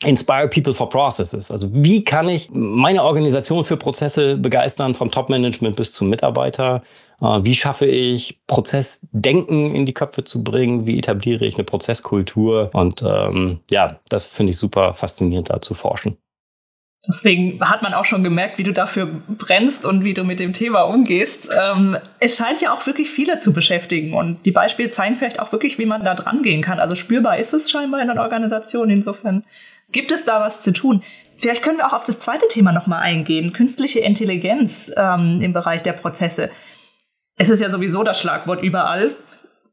Inspire 0.04 0.48
People 0.50 0.74
for 0.74 0.90
Processes. 0.90 1.50
Also 1.50 1.70
wie 1.72 2.04
kann 2.04 2.28
ich 2.28 2.50
meine 2.52 3.04
Organisation 3.04 3.64
für 3.64 3.78
Prozesse 3.78 4.36
begeistern, 4.36 4.94
vom 4.94 5.10
Top-Management 5.10 5.78
bis 5.78 5.94
zum 5.94 6.10
Mitarbeiter? 6.10 6.84
Äh, 7.22 7.40
wie 7.44 7.56
schaffe 7.56 7.86
ich 7.86 8.40
Prozessdenken 8.48 9.74
in 9.74 9.86
die 9.86 9.94
Köpfe 9.94 10.24
zu 10.24 10.44
bringen? 10.44 10.86
Wie 10.86 10.98
etabliere 10.98 11.46
ich 11.46 11.56
eine 11.56 11.64
Prozesskultur? 11.64 12.70
Und 12.74 13.02
ähm, 13.04 13.60
ja, 13.72 14.00
das 14.10 14.28
finde 14.28 14.52
ich 14.52 14.58
super 14.58 14.94
faszinierend, 14.94 15.50
da 15.50 15.62
zu 15.62 15.74
forschen. 15.74 16.18
Deswegen 17.08 17.60
hat 17.62 17.84
man 17.84 17.94
auch 17.94 18.06
schon 18.06 18.24
gemerkt, 18.24 18.58
wie 18.58 18.64
du 18.64 18.74
dafür 18.74 19.06
brennst 19.28 19.86
und 19.86 20.04
wie 20.04 20.14
du 20.14 20.24
mit 20.24 20.40
dem 20.40 20.54
Thema 20.54 20.82
umgehst. 20.82 21.50
Ähm, 21.56 21.98
es 22.20 22.36
scheint 22.36 22.62
ja 22.62 22.74
auch 22.74 22.86
wirklich 22.88 23.12
viele 23.12 23.38
zu 23.38 23.54
beschäftigen 23.54 24.14
und 24.14 24.46
die 24.46 24.52
Beispiele 24.52 24.90
zeigen 24.90 25.16
vielleicht 25.16 25.40
auch 25.40 25.52
wirklich, 25.52 25.78
wie 25.78 25.86
man 25.86 26.04
da 26.04 26.16
dran 26.16 26.42
gehen 26.42 26.62
kann. 26.62 26.80
Also 26.80 26.96
spürbar 26.96 27.38
ist 27.38 27.54
es 27.54 27.70
scheinbar 27.70 28.02
in 28.02 28.10
einer 28.10 28.22
Organisation. 28.22 28.90
Insofern 28.90 29.44
gibt 29.96 30.12
es 30.12 30.26
da 30.26 30.42
was 30.42 30.62
zu 30.62 30.74
tun. 30.74 31.02
Vielleicht 31.38 31.64
können 31.64 31.78
wir 31.78 31.88
auch 31.88 31.94
auf 31.94 32.04
das 32.04 32.20
zweite 32.20 32.48
Thema 32.50 32.74
nochmal 32.74 33.02
eingehen. 33.02 33.54
Künstliche 33.54 34.02
Intelligenz 34.02 34.92
ähm, 34.96 35.40
im 35.42 35.54
Bereich 35.54 35.82
der 35.84 35.94
Prozesse. 35.94 36.52
Es 37.38 37.50
ist 37.50 37.62
ja 37.62 37.70
sowieso 37.70 38.04
das 38.04 38.20
Schlagwort 38.20 38.62
überall. 38.62 39.16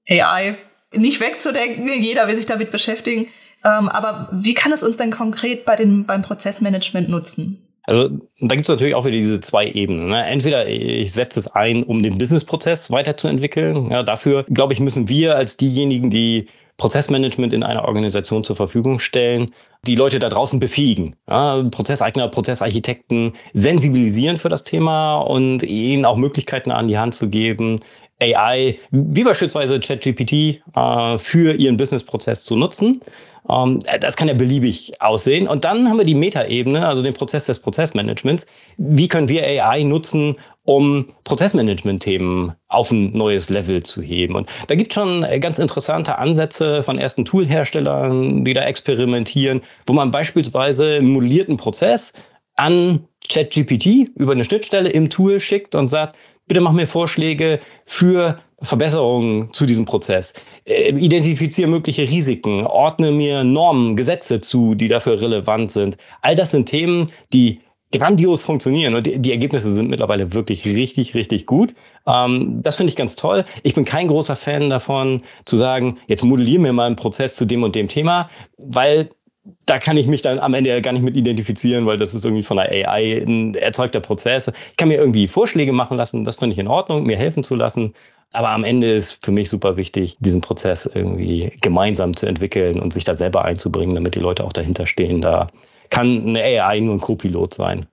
AI 0.08 0.56
nicht 0.92 1.20
wegzudenken. 1.20 1.88
Jeder 1.88 2.28
will 2.28 2.36
sich 2.36 2.46
damit 2.46 2.70
beschäftigen. 2.70 3.26
Ähm, 3.64 3.88
aber 3.88 4.28
wie 4.32 4.54
kann 4.54 4.72
es 4.72 4.84
uns 4.84 4.96
denn 4.96 5.10
konkret 5.10 5.64
bei 5.64 5.74
den, 5.74 6.06
beim 6.06 6.22
Prozessmanagement 6.22 7.08
nutzen? 7.08 7.61
Also 7.84 8.08
da 8.08 8.54
gibt 8.54 8.62
es 8.62 8.68
natürlich 8.68 8.94
auch 8.94 9.04
wieder 9.04 9.16
diese 9.16 9.40
zwei 9.40 9.68
Ebenen. 9.68 10.08
Ne? 10.08 10.24
Entweder 10.26 10.68
ich 10.68 11.12
setze 11.12 11.40
es 11.40 11.48
ein, 11.48 11.82
um 11.82 12.02
den 12.02 12.16
Businessprozess 12.16 12.90
weiterzuentwickeln. 12.90 13.90
Ja, 13.90 14.02
dafür, 14.02 14.44
glaube 14.44 14.72
ich, 14.72 14.80
müssen 14.80 15.08
wir 15.08 15.36
als 15.36 15.56
diejenigen, 15.56 16.10
die 16.10 16.46
Prozessmanagement 16.76 17.52
in 17.52 17.62
einer 17.62 17.84
Organisation 17.84 18.42
zur 18.42 18.56
Verfügung 18.56 18.98
stellen, 18.98 19.50
die 19.86 19.94
Leute 19.94 20.18
da 20.18 20.28
draußen 20.28 20.58
befähigen. 20.58 21.16
Ja, 21.28 21.62
Prozesseigner, 21.70 22.28
Prozessarchitekten 22.28 23.32
sensibilisieren 23.52 24.36
für 24.36 24.48
das 24.48 24.64
Thema 24.64 25.20
und 25.20 25.62
ihnen 25.62 26.04
auch 26.04 26.16
Möglichkeiten 26.16 26.70
an 26.70 26.88
die 26.88 26.98
Hand 26.98 27.14
zu 27.14 27.28
geben, 27.28 27.80
AI, 28.22 28.78
wie 28.90 29.24
beispielsweise 29.24 29.80
ChatGPT, 29.80 30.62
äh, 30.74 31.18
für 31.18 31.54
ihren 31.54 31.76
Businessprozess 31.76 32.44
zu 32.44 32.56
nutzen. 32.56 33.00
Ähm, 33.50 33.82
das 34.00 34.16
kann 34.16 34.28
ja 34.28 34.34
beliebig 34.34 34.92
aussehen. 35.00 35.48
Und 35.48 35.64
dann 35.64 35.88
haben 35.88 35.98
wir 35.98 36.04
die 36.04 36.14
Metaebene, 36.14 36.86
also 36.86 37.02
den 37.02 37.14
Prozess 37.14 37.46
des 37.46 37.58
Prozessmanagements. 37.58 38.46
Wie 38.76 39.08
können 39.08 39.28
wir 39.28 39.42
AI 39.44 39.82
nutzen, 39.82 40.36
um 40.64 41.08
Prozessmanagement-Themen 41.24 42.52
auf 42.68 42.92
ein 42.92 43.12
neues 43.16 43.50
Level 43.50 43.82
zu 43.82 44.00
heben? 44.00 44.36
Und 44.36 44.48
da 44.68 44.76
gibt 44.76 44.92
es 44.92 44.94
schon 44.94 45.26
ganz 45.40 45.58
interessante 45.58 46.18
Ansätze 46.18 46.82
von 46.82 46.98
ersten 46.98 47.24
Toolherstellern, 47.24 48.44
die 48.44 48.54
da 48.54 48.62
experimentieren, 48.62 49.60
wo 49.86 49.92
man 49.92 50.12
beispielsweise 50.12 50.96
einen 50.96 51.10
modellierten 51.10 51.56
Prozess 51.56 52.12
an 52.56 53.06
ChatGPT 53.28 54.10
über 54.16 54.32
eine 54.32 54.44
Schnittstelle 54.44 54.90
im 54.90 55.08
Tool 55.08 55.40
schickt 55.40 55.74
und 55.74 55.88
sagt, 55.88 56.16
bitte 56.46 56.60
mach 56.60 56.72
mir 56.72 56.86
Vorschläge 56.86 57.60
für 57.86 58.38
Verbesserungen 58.62 59.52
zu 59.52 59.66
diesem 59.66 59.84
Prozess. 59.84 60.34
Äh, 60.64 60.90
identifiziere 60.90 61.68
mögliche 61.68 62.02
Risiken, 62.02 62.66
ordne 62.66 63.10
mir 63.10 63.44
Normen, 63.44 63.96
Gesetze 63.96 64.40
zu, 64.40 64.74
die 64.74 64.88
dafür 64.88 65.20
relevant 65.20 65.72
sind. 65.72 65.96
All 66.20 66.34
das 66.34 66.52
sind 66.52 66.66
Themen, 66.66 67.10
die 67.32 67.60
grandios 67.92 68.42
funktionieren 68.42 68.94
und 68.94 69.06
die, 69.06 69.30
Ergebnisse 69.30 69.74
sind 69.74 69.90
mittlerweile 69.90 70.32
wirklich 70.32 70.64
richtig, 70.64 71.14
richtig 71.14 71.46
gut. 71.46 71.74
Ähm, 72.06 72.60
das 72.62 72.76
finde 72.76 72.90
ich 72.90 72.96
ganz 72.96 73.16
toll. 73.16 73.44
Ich 73.62 73.74
bin 73.74 73.84
kein 73.84 74.08
großer 74.08 74.34
Fan 74.34 74.70
davon, 74.70 75.22
zu 75.44 75.56
sagen, 75.56 75.98
jetzt 76.06 76.24
modelliere 76.24 76.62
mir 76.62 76.72
mal 76.72 76.86
einen 76.86 76.96
Prozess 76.96 77.36
zu 77.36 77.44
dem 77.44 77.62
und 77.62 77.74
dem 77.74 77.88
Thema, 77.88 78.30
weil 78.56 79.10
da 79.66 79.78
kann 79.78 79.96
ich 79.96 80.06
mich 80.06 80.22
dann 80.22 80.38
am 80.38 80.54
Ende 80.54 80.80
gar 80.82 80.92
nicht 80.92 81.02
mit 81.02 81.16
identifizieren, 81.16 81.86
weil 81.86 81.98
das 81.98 82.14
ist 82.14 82.24
irgendwie 82.24 82.44
von 82.44 82.58
der 82.58 82.70
AI 82.70 83.22
ein 83.26 83.54
erzeugter 83.54 84.00
Prozess. 84.00 84.48
Ich 84.70 84.76
kann 84.76 84.88
mir 84.88 84.98
irgendwie 84.98 85.26
Vorschläge 85.26 85.72
machen 85.72 85.96
lassen, 85.96 86.24
das 86.24 86.36
finde 86.36 86.52
ich 86.52 86.58
in 86.58 86.68
Ordnung, 86.68 87.04
mir 87.04 87.16
helfen 87.16 87.42
zu 87.42 87.56
lassen. 87.56 87.94
Aber 88.32 88.50
am 88.50 88.64
Ende 88.64 88.90
ist 88.90 89.22
für 89.24 89.32
mich 89.32 89.50
super 89.50 89.76
wichtig, 89.76 90.16
diesen 90.20 90.40
Prozess 90.40 90.86
irgendwie 90.86 91.52
gemeinsam 91.60 92.16
zu 92.16 92.26
entwickeln 92.26 92.80
und 92.80 92.92
sich 92.92 93.04
da 93.04 93.14
selber 93.14 93.44
einzubringen, 93.44 93.94
damit 93.94 94.14
die 94.14 94.20
Leute 94.20 94.44
auch 94.44 94.52
dahinter 94.52 94.86
stehen. 94.86 95.20
Da 95.20 95.48
kann 95.90 96.26
eine 96.26 96.42
AI 96.42 96.80
nur 96.80 96.94
ein 96.94 97.00
Co-Pilot 97.00 97.52
sein. 97.52 97.86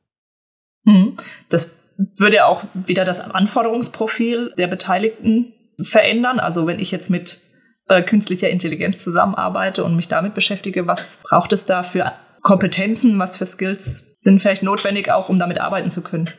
Mhm. 0.85 1.15
Das 1.49 1.77
würde 2.17 2.45
auch 2.45 2.63
wieder 2.73 3.03
das 3.03 3.19
Anforderungsprofil 3.19 4.53
der 4.57 4.67
Beteiligten 4.67 5.53
verändern. 5.81 6.39
Also 6.39 6.67
wenn 6.67 6.79
ich 6.79 6.91
jetzt 6.91 7.09
mit 7.09 7.41
äh, 7.89 8.01
künstlicher 8.01 8.49
Intelligenz 8.49 9.03
zusammenarbeite 9.03 9.83
und 9.83 9.95
mich 9.95 10.07
damit 10.07 10.33
beschäftige, 10.33 10.87
was 10.87 11.19
braucht 11.23 11.51
es 11.53 11.65
da 11.65 11.83
für 11.83 12.13
Kompetenzen, 12.41 13.19
was 13.19 13.35
für 13.35 13.45
Skills 13.45 14.13
sind 14.15 14.39
vielleicht 14.39 14.63
notwendig, 14.63 15.11
auch 15.11 15.29
um 15.29 15.39
damit 15.39 15.59
arbeiten 15.59 15.89
zu 15.89 16.01
können? 16.01 16.29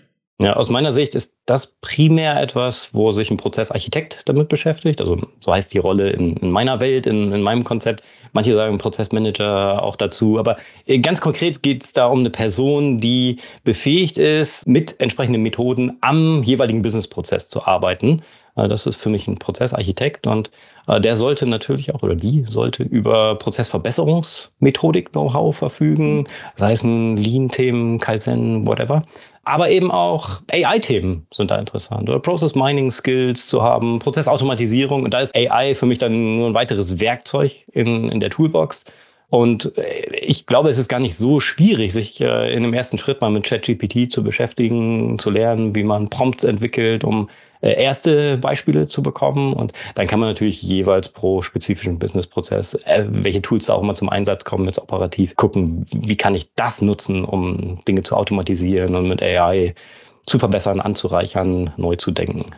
Ja, 0.41 0.55
aus 0.55 0.71
meiner 0.71 0.91
Sicht 0.91 1.15
ist 1.15 1.35
das 1.45 1.77
primär 1.83 2.41
etwas, 2.41 2.89
wo 2.95 3.13
sich 3.13 3.31
ein 3.31 3.37
Prozessarchitekt 3.37 4.27
damit 4.27 4.49
beschäftigt. 4.49 5.03
Also 5.03 5.21
so 5.39 5.53
heißt 5.53 5.75
die 5.75 5.79
Rolle 5.79 6.09
in, 6.13 6.35
in 6.39 6.51
meiner 6.51 6.81
Welt, 6.81 7.07
in, 7.07 7.31
in, 7.31 7.43
meinem 7.43 7.63
Konzept. 7.63 8.03
Manche 8.33 8.55
sagen 8.55 8.79
Prozessmanager 8.79 9.83
auch 9.83 9.97
dazu. 9.97 10.39
Aber 10.39 10.57
äh, 10.87 10.99
ganz 10.99 11.21
konkret 11.21 11.63
geht 11.63 11.85
es 11.85 11.93
da 11.93 12.07
um 12.07 12.21
eine 12.21 12.31
Person, 12.31 12.97
die 12.97 13.37
befähigt 13.65 14.17
ist, 14.17 14.67
mit 14.67 14.99
entsprechenden 14.99 15.43
Methoden 15.43 15.99
am 16.01 16.43
jeweiligen 16.43 16.81
Businessprozess 16.81 17.51
zu 17.51 17.67
arbeiten. 17.67 18.23
Äh, 18.61 18.69
das 18.69 18.87
ist 18.87 18.97
für 18.97 19.09
mich 19.09 19.27
ein 19.29 19.39
Prozessarchitekt 19.39 20.27
und 20.27 20.51
äh, 20.89 21.01
der 21.01 21.17
sollte 21.17 21.47
natürlich 21.47 21.95
auch 21.95 22.03
oder 22.03 22.15
die 22.15 22.45
sollte 22.49 22.83
über 22.83 23.37
Prozessverbesserungsmethodik-Know-how 23.37 25.57
verfügen, 25.57 26.29
sei 26.57 26.73
es 26.73 26.83
nun 26.83 27.17
Lean-Themen, 27.17 27.99
Kaizen, 27.99 28.67
whatever. 28.67 29.05
Aber 29.45 29.71
eben 29.71 29.91
auch 29.91 30.43
AI-Themen 30.53 31.27
sind 31.33 31.51
da 31.51 31.57
interessant. 31.57 32.07
Oder 32.09 32.21
Process 32.21 32.55
Mining 32.55 32.91
Skills 32.91 33.47
zu 33.47 33.63
haben, 33.63 33.99
Prozessautomatisierung. 33.99 35.05
Und 35.05 35.15
da 35.15 35.21
ist 35.21 35.35
AI 35.35 35.75
für 35.75 35.87
mich 35.87 35.97
dann 35.99 36.37
nur 36.37 36.49
ein 36.49 36.55
weiteres 36.55 37.01
Werkzeug 37.01 37.65
in, 37.73 38.11
in 38.11 38.21
der 38.21 38.29
Toolbox. 38.31 38.85
Und 39.31 39.77
äh, 39.79 40.15
ich 40.21 40.47
glaube, 40.47 40.69
es 40.69 40.77
ist 40.79 40.89
gar 40.89 41.01
nicht 41.01 41.17
so 41.17 41.41
schwierig, 41.41 41.95
sich 41.95 42.21
in 42.21 42.63
dem 42.63 42.75
ersten 42.75 42.99
Schritt 42.99 43.23
mal 43.23 43.31
mit 43.31 43.45
ChatGPT 43.45 44.13
zu 44.13 44.23
beschäftigen, 44.23 45.19
zu 45.19 45.31
lernen, 45.31 45.75
wie 45.75 45.85
man 45.85 46.11
Prompts 46.11 46.45
entwickelt, 46.45 47.03
um 47.03 47.31
erste 47.61 48.39
Beispiele 48.39 48.87
zu 48.87 49.03
bekommen. 49.03 49.53
Und 49.53 49.73
dann 49.95 50.07
kann 50.07 50.21
man 50.21 50.29
natürlich 50.29 50.63
jeweils 50.63 51.09
pro 51.09 51.43
spezifischen 51.43 51.99
Businessprozess, 51.99 52.79
welche 52.87 53.43
Tools 53.43 53.67
da 53.67 53.75
auch 53.75 53.83
immer 53.83 53.95
zum 53.95 54.09
Einsatz 54.09 54.45
kommen, 54.45 54.67
jetzt 54.67 54.79
operativ 54.79 55.37
gucken, 55.37 55.87
wie 55.93 56.17
kann 56.17 56.35
ich 56.35 56.53
das 56.55 56.83
nutzen, 56.83 57.25
um 57.25 57.83
Dinge 57.87 58.03
zu 58.03 58.17
automatisieren 58.17 58.95
und 58.95 59.09
mit 59.09 59.23
AI 59.23 59.75
zu 60.23 60.39
verbessern, 60.39 60.81
anzureichern, 60.81 61.73
neu 61.77 61.97
zu 61.97 62.11
denken. 62.11 62.55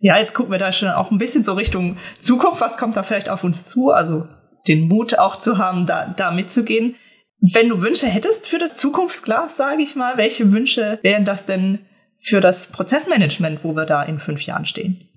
Ja, 0.00 0.18
jetzt 0.18 0.34
gucken 0.34 0.52
wir 0.52 0.58
da 0.58 0.70
schon 0.70 0.88
auch 0.88 1.10
ein 1.10 1.18
bisschen 1.18 1.42
so 1.42 1.54
Richtung 1.54 1.96
Zukunft. 2.18 2.60
Was 2.60 2.78
kommt 2.78 2.96
da 2.96 3.02
vielleicht 3.02 3.28
auf 3.28 3.42
uns 3.42 3.64
zu? 3.64 3.90
Also 3.90 4.28
den 4.68 4.86
Mut 4.86 5.18
auch 5.18 5.36
zu 5.36 5.58
haben, 5.58 5.86
da, 5.86 6.06
da 6.06 6.30
mitzugehen. 6.30 6.94
Wenn 7.40 7.68
du 7.68 7.82
Wünsche 7.82 8.06
hättest 8.06 8.48
für 8.48 8.58
das 8.58 8.76
Zukunftsglas, 8.76 9.56
sage 9.56 9.82
ich 9.82 9.96
mal, 9.96 10.16
welche 10.16 10.52
Wünsche 10.52 10.98
wären 11.02 11.24
das 11.24 11.46
denn 11.46 11.80
für 12.20 12.40
das 12.40 12.68
Prozessmanagement, 12.68 13.64
wo 13.64 13.74
wir 13.74 13.86
da 13.86 14.02
in 14.02 14.20
fünf 14.20 14.42
Jahren 14.42 14.66
stehen? 14.66 15.08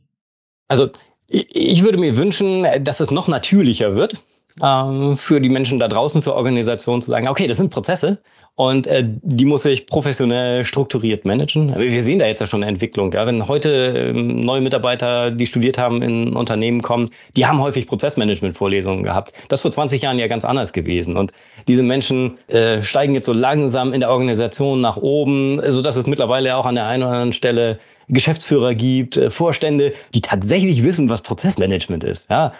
Also 0.67 0.89
ich 1.27 1.83
würde 1.83 1.97
mir 1.97 2.17
wünschen, 2.17 2.65
dass 2.83 2.99
es 2.99 3.11
noch 3.11 3.27
natürlicher 3.27 3.95
wird 3.95 4.23
ähm, 4.61 5.17
für 5.17 5.39
die 5.39 5.49
Menschen 5.49 5.79
da 5.79 5.87
draußen, 5.87 6.21
für 6.21 6.35
Organisationen 6.35 7.01
zu 7.01 7.11
sagen, 7.11 7.27
okay, 7.27 7.47
das 7.47 7.57
sind 7.57 7.69
Prozesse 7.69 8.21
und 8.55 8.85
äh, 8.85 9.03
die 9.05 9.45
muss 9.45 9.65
ich 9.65 9.87
professionell 9.87 10.65
strukturiert 10.65 11.25
managen. 11.25 11.73
Wir 11.77 12.01
sehen 12.01 12.19
da 12.19 12.27
jetzt 12.27 12.41
ja 12.41 12.45
schon 12.45 12.61
eine 12.61 12.71
Entwicklung. 12.71 13.11
Ja? 13.13 13.25
Wenn 13.25 13.47
heute 13.47 14.13
ähm, 14.13 14.41
neue 14.41 14.61
Mitarbeiter, 14.61 15.31
die 15.31 15.45
studiert 15.45 15.77
haben, 15.77 16.01
in 16.01 16.35
Unternehmen 16.35 16.81
kommen, 16.81 17.09
die 17.35 17.45
haben 17.45 17.61
häufig 17.61 17.87
Prozessmanagement-Vorlesungen 17.87 19.03
gehabt. 19.03 19.33
Das 19.47 19.59
ist 19.59 19.61
vor 19.63 19.71
20 19.71 20.01
Jahren 20.01 20.19
ja 20.19 20.27
ganz 20.27 20.43
anders 20.43 20.73
gewesen. 20.73 21.15
Und 21.15 21.31
diese 21.67 21.81
Menschen 21.81 22.37
äh, 22.47 22.81
steigen 22.81 23.15
jetzt 23.15 23.25
so 23.25 23.33
langsam 23.33 23.93
in 23.93 24.01
der 24.01 24.09
Organisation 24.09 24.81
nach 24.81 24.97
oben, 24.97 25.61
sodass 25.71 25.95
es 25.95 26.05
mittlerweile 26.05 26.55
auch 26.57 26.65
an 26.65 26.75
der 26.75 26.85
einen 26.87 27.03
oder 27.03 27.13
anderen 27.13 27.33
Stelle 27.33 27.79
Geschäftsführer 28.07 28.75
gibt, 28.75 29.17
äh, 29.17 29.29
Vorstände, 29.29 29.93
die 30.13 30.21
tatsächlich 30.21 30.83
wissen, 30.83 31.09
was 31.09 31.21
Prozessmanagement 31.21 32.03
ist. 32.03 32.29
Ja, 32.29 32.53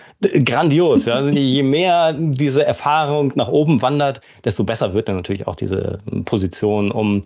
grandios. 0.44 1.06
Ja. 1.06 1.16
Also 1.16 1.30
je 1.30 1.64
mehr 1.64 2.14
diese 2.14 2.66
Erfahrung 2.66 3.32
nach 3.36 3.50
oben 3.50 3.82
wandert, 3.82 4.22
desto 4.44 4.64
besser 4.64 4.94
wird 4.94 5.08
dann 5.08 5.16
natürlich 5.16 5.48
auch 5.48 5.56
diese 5.56 6.00
Position, 6.26 6.92
um 6.92 7.24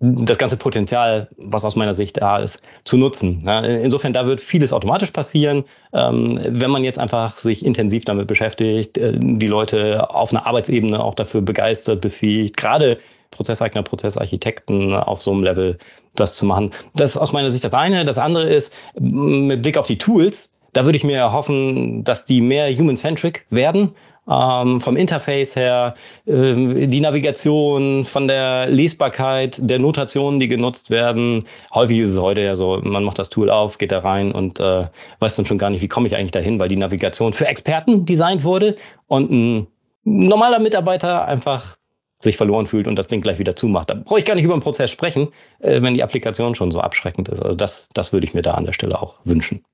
das 0.00 0.38
ganze 0.38 0.56
Potenzial, 0.56 1.28
was 1.38 1.64
aus 1.64 1.74
meiner 1.74 1.94
Sicht 1.94 2.18
da 2.18 2.38
ist, 2.38 2.62
zu 2.84 2.96
nutzen. 2.96 3.44
Insofern, 3.48 4.12
da 4.12 4.26
wird 4.26 4.40
vieles 4.40 4.72
automatisch 4.72 5.10
passieren, 5.10 5.64
ähm, 5.92 6.38
wenn 6.46 6.70
man 6.70 6.84
jetzt 6.84 7.00
einfach 7.00 7.36
sich 7.36 7.64
intensiv 7.64 8.04
damit 8.04 8.28
beschäftigt, 8.28 8.96
äh, 8.96 9.18
die 9.18 9.46
Leute 9.48 10.08
auf 10.10 10.32
einer 10.32 10.46
Arbeitsebene 10.46 11.02
auch 11.02 11.14
dafür 11.14 11.40
begeistert, 11.40 12.00
befähigt, 12.00 12.56
gerade 12.56 12.98
Prozesseigner, 13.30 13.82
Prozessarchitekten 13.82 14.94
auf 14.94 15.22
so 15.22 15.32
einem 15.32 15.44
Level 15.44 15.78
das 16.14 16.36
zu 16.36 16.46
machen. 16.46 16.72
Das 16.94 17.10
ist 17.10 17.16
aus 17.16 17.32
meiner 17.32 17.50
Sicht 17.50 17.64
das 17.64 17.74
eine. 17.74 18.04
Das 18.04 18.18
andere 18.18 18.48
ist, 18.48 18.72
mit 18.98 19.62
Blick 19.62 19.78
auf 19.78 19.86
die 19.86 19.98
Tools, 19.98 20.52
da 20.72 20.84
würde 20.84 20.96
ich 20.96 21.04
mir 21.04 21.32
hoffen, 21.32 22.04
dass 22.04 22.24
die 22.24 22.40
mehr 22.40 22.70
human-centric 22.76 23.46
werden 23.50 23.92
ähm, 24.28 24.80
vom 24.80 24.96
Interface 24.96 25.56
her, 25.56 25.94
äh, 26.26 26.86
die 26.86 27.00
Navigation, 27.00 28.04
von 28.04 28.28
der 28.28 28.68
Lesbarkeit 28.68 29.58
der 29.60 29.78
Notationen, 29.78 30.38
die 30.38 30.48
genutzt 30.48 30.90
werden. 30.90 31.44
Häufig 31.74 32.00
ist 32.00 32.10
es 32.10 32.18
heute 32.18 32.42
ja 32.42 32.54
so, 32.54 32.80
man 32.82 33.04
macht 33.04 33.18
das 33.18 33.30
Tool 33.30 33.50
auf, 33.50 33.78
geht 33.78 33.92
da 33.92 34.00
rein 34.00 34.32
und 34.32 34.60
äh, 34.60 34.86
weiß 35.20 35.36
dann 35.36 35.46
schon 35.46 35.58
gar 35.58 35.70
nicht, 35.70 35.80
wie 35.80 35.88
komme 35.88 36.06
ich 36.06 36.14
eigentlich 36.14 36.32
dahin, 36.32 36.60
weil 36.60 36.68
die 36.68 36.76
Navigation 36.76 37.32
für 37.32 37.46
Experten 37.46 38.04
designt 38.04 38.44
wurde 38.44 38.76
und 39.06 39.30
ein 39.30 39.66
normaler 40.04 40.58
Mitarbeiter 40.58 41.26
einfach 41.26 41.76
sich 42.20 42.36
verloren 42.36 42.66
fühlt 42.66 42.88
und 42.88 42.96
das 42.96 43.08
Ding 43.08 43.20
gleich 43.20 43.38
wieder 43.38 43.54
zumacht. 43.54 43.90
Da 43.90 43.94
brauche 43.94 44.18
ich 44.18 44.24
gar 44.24 44.34
nicht 44.34 44.44
über 44.44 44.56
den 44.56 44.62
Prozess 44.62 44.90
sprechen, 44.90 45.28
äh, 45.60 45.80
wenn 45.82 45.94
die 45.94 46.02
Applikation 46.02 46.54
schon 46.54 46.70
so 46.70 46.80
abschreckend 46.80 47.28
ist. 47.28 47.40
Also 47.40 47.54
das, 47.54 47.88
das 47.94 48.12
würde 48.12 48.26
ich 48.26 48.34
mir 48.34 48.42
da 48.42 48.52
an 48.54 48.64
der 48.64 48.72
Stelle 48.72 49.00
auch 49.00 49.20
wünschen. 49.24 49.64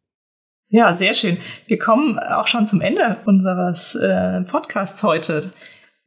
Ja, 0.68 0.96
sehr 0.96 1.14
schön. 1.14 1.38
Wir 1.66 1.78
kommen 1.78 2.18
auch 2.18 2.46
schon 2.46 2.66
zum 2.66 2.80
Ende 2.80 3.18
unseres 3.26 3.94
äh, 3.94 4.40
Podcasts 4.42 5.02
heute. 5.02 5.52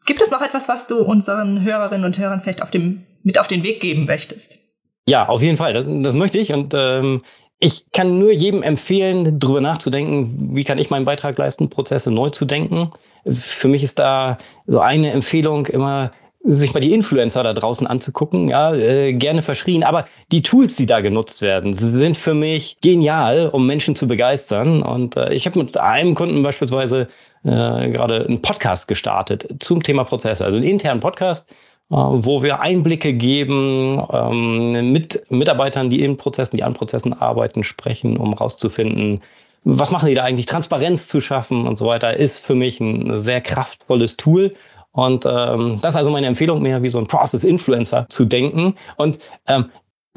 Gibt 0.05 0.21
es 0.21 0.31
noch 0.31 0.41
etwas, 0.41 0.67
was 0.69 0.87
du 0.87 0.99
unseren 0.99 1.63
Hörerinnen 1.63 2.05
und 2.05 2.17
Hörern 2.17 2.41
vielleicht 2.41 2.61
auf 2.61 2.71
dem, 2.71 3.03
mit 3.23 3.39
auf 3.39 3.47
den 3.47 3.63
Weg 3.63 3.79
geben 3.79 4.05
möchtest? 4.05 4.59
Ja, 5.07 5.27
auf 5.27 5.41
jeden 5.41 5.57
Fall. 5.57 5.73
Das, 5.73 5.85
das 5.87 6.13
möchte 6.13 6.37
ich. 6.37 6.53
Und 6.53 6.73
ähm, 6.75 7.23
ich 7.59 7.89
kann 7.91 8.19
nur 8.19 8.31
jedem 8.31 8.61
empfehlen, 8.61 9.39
darüber 9.39 9.61
nachzudenken, 9.61 10.55
wie 10.55 10.63
kann 10.63 10.77
ich 10.77 10.89
meinen 10.89 11.05
Beitrag 11.05 11.37
leisten, 11.37 11.69
Prozesse 11.69 12.11
neu 12.11 12.29
zu 12.29 12.45
denken. 12.45 12.91
Für 13.25 13.67
mich 13.67 13.83
ist 13.83 13.99
da 13.99 14.37
so 14.67 14.79
eine 14.79 15.11
Empfehlung 15.11 15.65
immer, 15.65 16.11
sich 16.47 16.73
mal 16.73 16.79
die 16.79 16.93
Influencer 16.93 17.43
da 17.43 17.53
draußen 17.53 17.85
anzugucken, 17.85 18.47
ja, 18.47 18.73
äh, 18.73 19.13
gerne 19.13 19.41
verschrien. 19.41 19.83
Aber 19.83 20.05
die 20.31 20.41
Tools, 20.41 20.75
die 20.77 20.85
da 20.85 21.01
genutzt 21.01 21.41
werden, 21.41 21.73
sind 21.73 22.17
für 22.17 22.33
mich 22.33 22.77
genial, 22.81 23.49
um 23.49 23.67
Menschen 23.67 23.95
zu 23.95 24.07
begeistern. 24.07 24.81
Und 24.81 25.17
äh, 25.17 25.33
ich 25.33 25.45
habe 25.45 25.59
mit 25.59 25.77
einem 25.77 26.15
Kunden 26.15 26.41
beispielsweise 26.43 27.07
äh, 27.43 27.89
gerade 27.89 28.25
einen 28.25 28.41
Podcast 28.41 28.87
gestartet 28.87 29.47
zum 29.59 29.83
Thema 29.83 30.05
Prozesse, 30.05 30.45
also 30.45 30.57
einen 30.57 30.65
internen 30.65 31.01
Podcast, 31.01 31.49
äh, 31.91 31.95
wo 31.95 32.41
wir 32.41 32.61
Einblicke 32.61 33.13
geben, 33.13 34.01
ähm, 34.11 34.91
mit 34.93 35.25
Mitarbeitern, 35.29 35.89
die 35.89 36.01
in 36.01 36.15
Prozessen, 36.15 36.55
die 36.55 36.63
an 36.63 36.73
Prozessen 36.73 37.13
arbeiten, 37.13 37.63
sprechen, 37.63 38.15
um 38.15 38.33
rauszufinden, 38.33 39.21
was 39.63 39.91
machen 39.91 40.07
die 40.07 40.15
da 40.15 40.23
eigentlich, 40.23 40.45
Transparenz 40.45 41.07
zu 41.07 41.19
schaffen 41.19 41.67
und 41.67 41.77
so 41.77 41.87
weiter, 41.87 42.15
ist 42.15 42.39
für 42.39 42.55
mich 42.55 42.79
ein 42.79 43.17
sehr 43.17 43.41
kraftvolles 43.41 44.15
Tool. 44.15 44.53
Und 44.97 45.25
ähm, 45.27 45.77
das 45.79 45.93
ist 45.93 45.97
also 45.97 46.09
meine 46.09 46.25
Empfehlung, 46.25 46.61
mehr 46.61 46.81
wie 46.81 46.89
so 46.89 46.97
ein 46.97 47.05
Process-Influencer 47.05 48.07
zu 48.09 48.25
denken. 48.25 48.75
Und 48.97 49.19
ähm, 49.45 49.65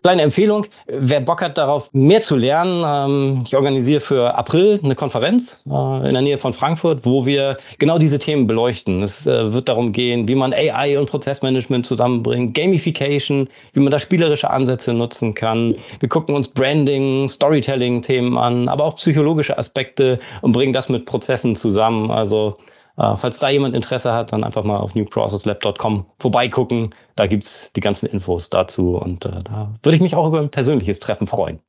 Kleine 0.03 0.23
Empfehlung, 0.23 0.65
wer 0.87 1.21
Bock 1.21 1.43
hat 1.43 1.59
darauf, 1.59 1.91
mehr 1.93 2.23
zu 2.23 2.35
lernen, 2.35 2.85
ähm, 2.87 3.43
ich 3.47 3.55
organisiere 3.55 4.01
für 4.01 4.35
April 4.35 4.81
eine 4.83 4.95
Konferenz 4.95 5.63
äh, 5.69 6.09
in 6.09 6.15
der 6.15 6.23
Nähe 6.23 6.39
von 6.39 6.55
Frankfurt, 6.55 7.05
wo 7.05 7.27
wir 7.27 7.59
genau 7.79 7.99
diese 7.99 8.19
Themen 8.19 8.47
beleuchten. 8.47 9.03
Es 9.03 9.27
äh, 9.27 9.53
wird 9.53 9.69
darum 9.69 9.93
gehen, 9.93 10.27
wie 10.27 10.35
man 10.35 10.55
AI 10.55 10.99
und 10.99 11.11
Prozessmanagement 11.11 11.85
zusammenbringt, 11.85 12.55
Gamification, 12.55 13.47
wie 13.75 13.81
man 13.81 13.91
da 13.91 13.99
spielerische 13.99 14.49
Ansätze 14.49 14.95
nutzen 14.95 15.35
kann. 15.35 15.75
Wir 15.99 16.09
gucken 16.09 16.35
uns 16.35 16.49
Branding, 16.49 17.29
Storytelling-Themen 17.29 18.39
an, 18.39 18.69
aber 18.71 18.85
auch 18.85 18.97
psychologische 18.97 19.59
Aspekte 19.59 20.19
und 20.41 20.53
bringen 20.53 20.73
das 20.73 20.89
mit 20.89 21.05
Prozessen 21.05 21.57
zusammen. 21.57 22.11
Also 22.11 22.57
äh, 23.01 23.17
falls 23.17 23.39
da 23.39 23.49
jemand 23.49 23.75
Interesse 23.75 24.13
hat, 24.13 24.33
dann 24.33 24.45
einfach 24.45 24.63
mal 24.63 24.77
auf 24.77 24.95
newprocesslab.com 24.95 26.05
vorbeigucken. 26.19 26.91
Da 27.17 27.27
gibt 27.27 27.45
es 27.45 27.73
die 27.75 27.81
ganzen 27.81 28.07
Infos 28.07 28.51
dazu 28.51 28.97
und 28.97 29.25
äh, 29.25 29.43
da 29.43 29.75
würde 29.83 29.97
ich 29.97 30.03
mich 30.03 30.15
auch 30.15 30.27
über 30.27 30.41
ein 30.41 30.51
persönliches 30.51 31.01
Treffen 31.01 31.27
freuen. 31.27 31.61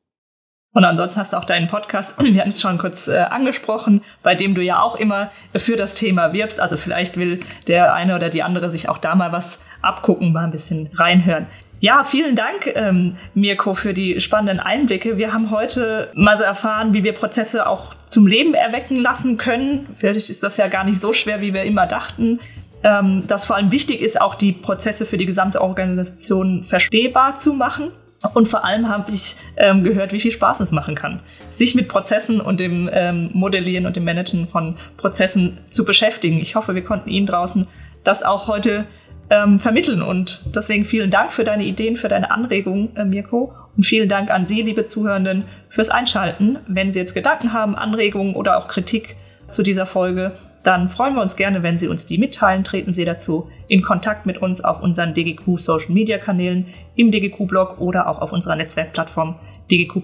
Und 0.73 0.85
ansonsten 0.85 1.19
hast 1.19 1.33
du 1.33 1.37
auch 1.37 1.45
deinen 1.45 1.67
Podcast, 1.67 2.15
wir 2.21 2.37
hatten 2.39 2.49
es 2.49 2.61
schon 2.61 2.77
kurz 2.77 3.07
äh, 3.07 3.17
angesprochen, 3.17 4.01
bei 4.23 4.35
dem 4.35 4.55
du 4.55 4.61
ja 4.61 4.81
auch 4.81 4.95
immer 4.95 5.31
für 5.55 5.77
das 5.77 5.95
Thema 5.95 6.33
wirbst. 6.33 6.59
Also 6.59 6.75
vielleicht 6.75 7.15
will 7.17 7.45
der 7.67 7.93
eine 7.93 8.15
oder 8.15 8.29
die 8.29 8.43
andere 8.43 8.69
sich 8.69 8.89
auch 8.89 8.97
da 8.97 9.15
mal 9.15 9.31
was 9.31 9.61
abgucken, 9.81 10.33
mal 10.33 10.43
ein 10.43 10.51
bisschen 10.51 10.89
reinhören. 10.93 11.47
Ja, 11.81 12.03
vielen 12.03 12.35
Dank, 12.35 12.71
ähm, 12.75 13.17
Mirko, 13.33 13.73
für 13.73 13.95
die 13.95 14.19
spannenden 14.19 14.59
Einblicke. 14.59 15.17
Wir 15.17 15.33
haben 15.33 15.49
heute 15.49 16.11
mal 16.13 16.37
so 16.37 16.43
erfahren, 16.43 16.93
wie 16.93 17.03
wir 17.03 17.13
Prozesse 17.13 17.67
auch 17.67 17.95
zum 18.05 18.27
Leben 18.27 18.53
erwecken 18.53 18.97
lassen 18.97 19.37
können. 19.37 19.87
Vielleicht 19.97 20.29
ist 20.29 20.43
das 20.43 20.57
ja 20.57 20.67
gar 20.67 20.83
nicht 20.83 21.01
so 21.01 21.11
schwer, 21.11 21.41
wie 21.41 21.55
wir 21.55 21.63
immer 21.63 21.87
dachten. 21.87 22.39
Ähm, 22.83 23.23
dass 23.25 23.45
vor 23.45 23.55
allem 23.55 23.71
wichtig 23.71 23.99
ist, 24.01 24.21
auch 24.21 24.35
die 24.35 24.51
Prozesse 24.51 25.07
für 25.07 25.17
die 25.17 25.25
gesamte 25.25 25.59
Organisation 25.59 26.63
verstehbar 26.63 27.37
zu 27.37 27.53
machen. 27.53 27.89
Und 28.35 28.47
vor 28.47 28.63
allem 28.63 28.87
habe 28.87 29.11
ich 29.11 29.35
ähm, 29.57 29.83
gehört, 29.83 30.13
wie 30.13 30.19
viel 30.19 30.29
Spaß 30.29 30.59
es 30.59 30.71
machen 30.71 30.93
kann, 30.93 31.21
sich 31.49 31.73
mit 31.73 31.87
Prozessen 31.87 32.41
und 32.41 32.59
dem 32.59 32.91
ähm, 32.93 33.31
Modellieren 33.33 33.87
und 33.87 33.95
dem 33.95 34.03
Managen 34.03 34.47
von 34.47 34.75
Prozessen 34.97 35.57
zu 35.71 35.83
beschäftigen. 35.83 36.37
Ich 36.37 36.53
hoffe, 36.53 36.75
wir 36.75 36.83
konnten 36.83 37.09
Ihnen 37.09 37.25
draußen 37.25 37.67
das 38.03 38.21
auch 38.23 38.47
heute 38.47 38.85
ähm, 39.31 39.59
vermitteln. 39.59 40.03
Und 40.03 40.43
deswegen 40.53 40.85
vielen 40.85 41.09
Dank 41.09 41.33
für 41.33 41.43
deine 41.43 41.63
Ideen, 41.63 41.97
für 41.97 42.09
deine 42.09 42.29
Anregungen, 42.29 42.95
äh, 42.95 43.05
Mirko. 43.05 43.53
Und 43.75 43.85
vielen 43.85 44.09
Dank 44.09 44.29
an 44.29 44.45
Sie, 44.45 44.61
liebe 44.61 44.85
Zuhörenden, 44.85 45.45
fürs 45.69 45.89
Einschalten. 45.89 46.59
Wenn 46.67 46.91
Sie 46.91 46.99
jetzt 46.99 47.15
Gedanken 47.15 47.53
haben, 47.53 47.75
Anregungen 47.75 48.35
oder 48.35 48.57
auch 48.57 48.67
Kritik 48.67 49.15
zu 49.49 49.63
dieser 49.63 49.85
Folge, 49.85 50.33
dann 50.63 50.89
freuen 50.89 51.15
wir 51.15 51.21
uns 51.21 51.37
gerne, 51.37 51.63
wenn 51.63 51.77
Sie 51.77 51.87
uns 51.87 52.05
die 52.05 52.17
mitteilen. 52.17 52.65
Treten 52.65 52.93
Sie 52.93 53.05
dazu 53.05 53.49
in 53.67 53.81
Kontakt 53.81 54.25
mit 54.25 54.39
uns 54.39 54.63
auf 54.63 54.83
unseren 54.83 55.13
DGQ 55.13 55.57
Social 55.57 55.91
Media 55.91 56.17
Kanälen, 56.17 56.67
im 56.95 57.09
DGQ 57.09 57.47
Blog 57.47 57.79
oder 57.79 58.07
auch 58.07 58.21
auf 58.21 58.33
unserer 58.33 58.57
Netzwerkplattform 58.57 59.39
DGQ. 59.71 59.97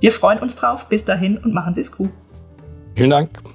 Wir 0.00 0.12
freuen 0.12 0.38
uns 0.38 0.54
drauf. 0.54 0.88
Bis 0.88 1.04
dahin 1.04 1.36
und 1.38 1.52
machen 1.52 1.74
Sie 1.74 1.80
es 1.80 1.94
gut. 1.94 2.10
Vielen 2.94 3.10
Dank. 3.10 3.53